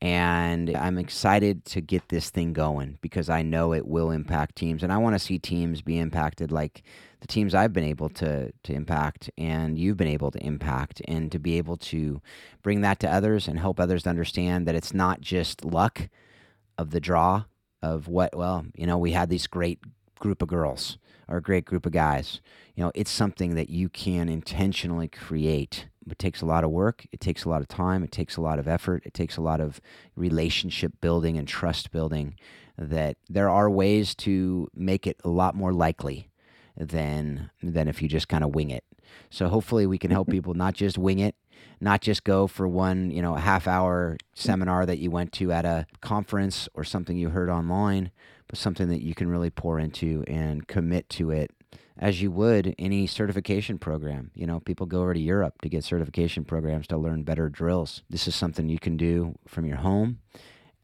And 0.00 0.76
I'm 0.76 0.98
excited 0.98 1.64
to 1.66 1.80
get 1.80 2.08
this 2.08 2.30
thing 2.30 2.52
going 2.52 2.98
because 3.00 3.28
I 3.28 3.42
know 3.42 3.72
it 3.74 3.86
will 3.86 4.12
impact 4.12 4.56
teams. 4.56 4.84
And 4.84 4.92
I 4.92 4.98
want 4.98 5.14
to 5.14 5.18
see 5.18 5.38
teams 5.40 5.82
be 5.82 5.98
impacted 5.98 6.52
like 6.52 6.82
the 7.20 7.26
teams 7.26 7.52
I've 7.54 7.72
been 7.72 7.84
able 7.84 8.08
to, 8.10 8.52
to 8.62 8.72
impact 8.72 9.28
and 9.36 9.76
you've 9.76 9.96
been 9.96 10.06
able 10.08 10.30
to 10.30 10.38
impact, 10.44 11.02
and 11.08 11.32
to 11.32 11.38
be 11.40 11.58
able 11.58 11.76
to 11.78 12.22
bring 12.62 12.82
that 12.82 13.00
to 13.00 13.10
others 13.12 13.48
and 13.48 13.58
help 13.58 13.80
others 13.80 14.04
to 14.04 14.10
understand 14.10 14.68
that 14.68 14.76
it's 14.76 14.94
not 14.94 15.20
just 15.20 15.64
luck 15.64 16.08
of 16.78 16.90
the 16.90 17.00
draw 17.00 17.44
of 17.82 18.08
what, 18.08 18.36
well, 18.36 18.66
you 18.74 18.86
know, 18.86 18.98
we 18.98 19.12
had 19.12 19.28
these 19.28 19.46
great 19.46 19.80
group 20.18 20.42
of 20.42 20.48
girls 20.48 20.98
or 21.28 21.36
a 21.36 21.42
great 21.42 21.64
group 21.64 21.86
of 21.86 21.92
guys. 21.92 22.40
You 22.74 22.84
know, 22.84 22.92
it's 22.94 23.10
something 23.10 23.54
that 23.54 23.70
you 23.70 23.88
can 23.88 24.28
intentionally 24.28 25.08
create 25.08 25.86
it 26.10 26.18
takes 26.18 26.42
a 26.42 26.46
lot 26.46 26.64
of 26.64 26.70
work. 26.70 27.06
It 27.12 27.20
takes 27.20 27.44
a 27.44 27.48
lot 27.48 27.60
of 27.60 27.68
time. 27.68 28.02
It 28.02 28.12
takes 28.12 28.36
a 28.36 28.40
lot 28.40 28.58
of 28.58 28.68
effort. 28.68 29.02
It 29.04 29.14
takes 29.14 29.36
a 29.36 29.42
lot 29.42 29.60
of 29.60 29.80
relationship 30.16 31.00
building 31.00 31.36
and 31.36 31.46
trust 31.46 31.90
building. 31.90 32.36
That 32.76 33.16
there 33.28 33.50
are 33.50 33.68
ways 33.68 34.14
to 34.16 34.68
make 34.74 35.06
it 35.06 35.20
a 35.24 35.28
lot 35.28 35.54
more 35.54 35.72
likely 35.72 36.30
than 36.76 37.50
than 37.62 37.88
if 37.88 38.00
you 38.00 38.08
just 38.08 38.28
kind 38.28 38.44
of 38.44 38.54
wing 38.54 38.70
it. 38.70 38.84
So 39.30 39.48
hopefully 39.48 39.86
we 39.86 39.98
can 39.98 40.10
help 40.10 40.30
people 40.30 40.54
not 40.54 40.74
just 40.74 40.96
wing 40.96 41.18
it, 41.18 41.34
not 41.80 42.00
just 42.00 42.24
go 42.24 42.46
for 42.46 42.66
one, 42.66 43.10
you 43.10 43.22
know, 43.22 43.34
a 43.34 43.40
half 43.40 43.66
hour 43.66 44.16
seminar 44.34 44.86
that 44.86 44.98
you 44.98 45.10
went 45.10 45.32
to 45.34 45.52
at 45.52 45.64
a 45.64 45.86
conference 46.00 46.68
or 46.74 46.84
something 46.84 47.16
you 47.16 47.30
heard 47.30 47.50
online, 47.50 48.10
but 48.48 48.58
something 48.58 48.88
that 48.88 49.02
you 49.02 49.14
can 49.14 49.28
really 49.28 49.50
pour 49.50 49.78
into 49.78 50.24
and 50.26 50.66
commit 50.66 51.08
to 51.10 51.30
it 51.30 51.50
as 51.98 52.22
you 52.22 52.30
would 52.30 52.74
any 52.78 53.06
certification 53.06 53.78
program. 53.78 54.30
You 54.34 54.46
know, 54.46 54.60
people 54.60 54.86
go 54.86 55.02
over 55.02 55.14
to 55.14 55.20
Europe 55.20 55.60
to 55.62 55.68
get 55.68 55.84
certification 55.84 56.44
programs 56.44 56.86
to 56.88 56.96
learn 56.96 57.22
better 57.24 57.48
drills. 57.48 58.02
This 58.08 58.28
is 58.28 58.34
something 58.34 58.68
you 58.68 58.78
can 58.78 58.96
do 58.96 59.34
from 59.46 59.66
your 59.66 59.78
home 59.78 60.20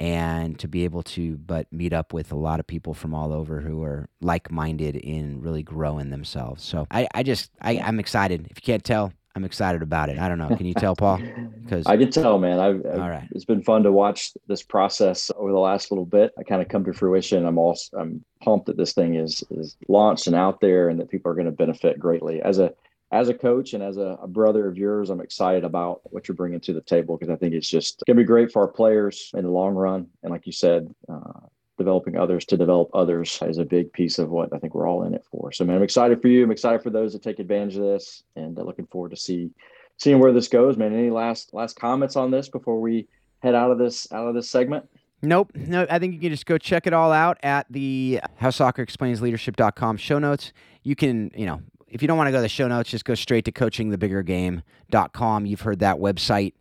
and 0.00 0.59
to 0.59 0.66
be 0.66 0.85
able 0.85 1.02
to 1.04 1.37
but 1.37 1.73
meet 1.73 1.93
up 1.93 2.12
with 2.12 2.33
a 2.33 2.37
lot 2.37 2.59
of 2.59 2.66
people 2.66 2.95
from 2.95 3.14
all 3.14 3.33
over 3.33 3.61
who 3.61 3.83
are 3.85 4.09
like-minded 4.21 4.97
in 4.97 5.40
really 5.40 5.62
growing 5.62 6.11
themselves. 6.11 6.64
So 6.64 6.87
I, 6.90 7.07
I 7.14 7.23
just 7.23 7.50
I, 7.61 7.78
I'm 7.78 8.00
excited. 8.00 8.49
If 8.50 8.57
you 8.57 8.62
can't 8.62 8.85
tell, 8.85 9.12
I'm 9.36 9.44
excited 9.44 9.82
about 9.82 10.10
it. 10.10 10.18
I 10.18 10.28
don't 10.28 10.38
know. 10.38 10.54
Can 10.56 10.66
you 10.66 10.74
tell, 10.78 10.94
Paul? 10.94 11.20
Because 11.64 11.86
I 11.86 11.96
can 11.96 12.10
tell, 12.10 12.38
man. 12.38 12.60
I've, 12.60 12.86
I've, 12.86 13.00
all 13.00 13.10
right. 13.10 13.28
It's 13.32 13.44
been 13.44 13.62
fun 13.62 13.82
to 13.82 13.90
watch 13.92 14.32
this 14.46 14.62
process 14.62 15.30
over 15.36 15.50
the 15.50 15.58
last 15.58 15.90
little 15.90 16.06
bit. 16.06 16.32
I 16.38 16.44
kind 16.44 16.62
of 16.62 16.68
come 16.68 16.84
to 16.84 16.92
fruition. 16.92 17.44
I'm 17.44 17.58
also 17.58 17.96
I'm 17.98 18.24
pumped 18.40 18.66
that 18.66 18.76
this 18.76 18.92
thing 18.92 19.16
is 19.16 19.42
is 19.50 19.76
launched 19.88 20.28
and 20.28 20.36
out 20.36 20.60
there, 20.60 20.88
and 20.88 21.00
that 21.00 21.10
people 21.10 21.32
are 21.32 21.34
going 21.34 21.46
to 21.46 21.52
benefit 21.52 21.98
greatly. 21.98 22.42
As 22.42 22.58
a 22.58 22.72
as 23.10 23.28
a 23.28 23.34
coach 23.34 23.74
and 23.74 23.82
as 23.82 23.96
a, 23.96 24.18
a, 24.22 24.26
brother 24.26 24.66
of 24.66 24.76
yours, 24.76 25.08
I'm 25.08 25.20
excited 25.20 25.62
about 25.62 26.00
what 26.04 26.26
you're 26.26 26.34
bringing 26.34 26.58
to 26.60 26.72
the 26.72 26.80
table 26.80 27.16
because 27.16 27.32
I 27.32 27.36
think 27.36 27.54
it's 27.54 27.68
just 27.68 28.02
going 28.06 28.16
to 28.16 28.22
be 28.22 28.26
great 28.26 28.50
for 28.50 28.62
our 28.62 28.68
players 28.68 29.30
in 29.34 29.44
the 29.44 29.50
long 29.50 29.74
run. 29.74 30.08
And 30.24 30.32
like 30.32 30.46
you 30.46 30.52
said, 30.52 30.92
uh, 31.08 31.40
developing 31.76 32.16
others 32.16 32.45
to 32.47 32.57
develop 32.57 32.88
others 32.95 33.38
is 33.43 33.59
a 33.59 33.64
big 33.64 33.93
piece 33.93 34.19
of 34.19 34.31
what 34.31 34.52
I 34.52 34.59
think 34.59 34.75
we're 34.75 34.88
all 34.88 35.04
in 35.04 35.14
it 35.14 35.25
for. 35.31 35.52
So, 35.52 35.64
man, 35.64 35.76
I'm 35.76 35.83
excited 35.83 36.23
for 36.23 36.28
you. 36.28 36.45
I'm 36.45 36.50
excited 36.50 36.83
for 36.83 36.90
those 36.90 37.12
that 37.12 37.23
take 37.23 37.38
advantage 37.38 37.76
of 37.76 37.83
this, 37.83 38.23
and 38.37 38.59
uh, 38.59 38.62
looking 38.62 38.87
forward 38.87 39.11
to 39.11 39.16
see 39.16 39.50
seeing 39.97 40.19
where 40.19 40.33
this 40.33 40.49
goes. 40.49 40.76
Man, 40.76 40.93
any 40.93 41.11
last 41.11 41.52
last 41.52 41.76
comments 41.76 42.16
on 42.16 42.31
this 42.31 42.49
before 42.49 42.81
we 42.81 43.09
head 43.40 43.54
out 43.54 43.71
of 43.71 43.78
this 43.78 44.11
out 44.12 44.28
of 44.28 44.35
this 44.35 44.49
segment? 44.49 44.88
Nope. 45.23 45.52
No, 45.54 45.87
I 45.88 45.99
think 45.99 46.14
you 46.14 46.21
can 46.21 46.31
just 46.31 46.47
go 46.47 46.59
check 46.59 46.87
it 46.87 46.93
all 46.93 47.11
out 47.11 47.38
at 47.43 47.66
the 47.71 48.21
How 48.37 48.50
Soccer 48.50 48.83
Explains 48.83 49.23
Leadership.com 49.23 49.97
show 49.97 50.19
notes. 50.19 50.52
You 50.83 50.95
can, 50.95 51.31
you 51.35 51.47
know, 51.47 51.62
if 51.88 52.02
you 52.02 52.09
don't 52.09 52.19
want 52.19 52.28
to 52.28 52.33
go 52.33 52.38
to 52.38 52.43
the 52.43 52.49
show 52.49 52.69
notes, 52.69 52.90
just 52.90 53.04
go 53.04 53.14
straight 53.14 53.45
to 53.47 53.52
coachingthebiggergame.com. 53.52 55.47
You've 55.47 55.61
heard 55.62 55.78
that 55.78 55.97
website 55.97 56.52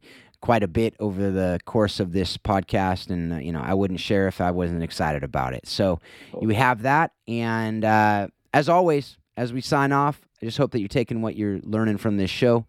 quite 0.44 0.62
a 0.62 0.68
bit 0.68 0.94
over 1.00 1.32
the 1.32 1.58
course 1.64 2.02
of 2.02 2.12
this 2.12 2.36
podcast, 2.36 3.10
and 3.10 3.32
uh, 3.32 3.38
you 3.38 3.54
know 3.54 3.62
I 3.62 3.74
wouldn't 3.74 4.02
share 4.02 4.28
if 4.28 4.42
I 4.42 4.52
wasn't 4.52 4.84
excited 4.84 5.24
about 5.24 5.54
it. 5.54 5.66
So 5.66 6.02
you 6.42 6.50
have 6.50 6.82
that, 6.82 7.14
and 7.30 7.86
uh, 7.86 8.28
as 8.54 8.68
always, 8.68 9.18
as 9.38 9.54
we 9.54 9.62
sign 9.62 9.94
off, 9.94 10.22
I 10.42 10.46
just 10.46 10.58
hope 10.58 10.72
that 10.72 10.80
you're 10.80 10.90
taking 10.90 11.22
what 11.22 11.38
you're 11.38 11.60
learning 11.60 11.98
from 11.98 12.18
this 12.18 12.30
show, 12.30 12.66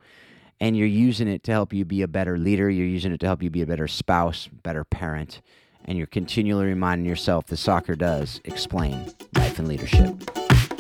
and 0.61 0.77
you're 0.77 0.87
using 0.87 1.27
it 1.27 1.43
to 1.45 1.51
help 1.51 1.73
you 1.73 1.85
be 1.85 2.03
a 2.03 2.09
better 2.09 2.39
leader. 2.39 2.71
You're 2.71 2.87
using 2.87 3.11
it 3.11 3.19
to 3.19 3.27
help 3.27 3.43
you 3.43 3.51
be 3.51 3.63
a 3.63 3.67
better 3.67 3.89
spouse, 3.89 4.49
better 4.63 4.85
parent, 4.85 5.43
and 5.85 5.99
you're 5.99 6.07
continually 6.07 6.67
reminding 6.67 7.07
yourself 7.07 7.49
that 7.49 7.57
soccer 7.57 7.97
does 7.97 8.41
explain 8.45 9.13
life 9.35 9.59
and 9.59 9.67
leadership. 9.67 10.17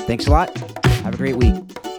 Thanks 0.07 0.28
a 0.28 0.30
lot. 0.30 0.57
Have 0.87 1.14
a 1.14 1.16
great 1.16 1.37
week. 1.37 1.93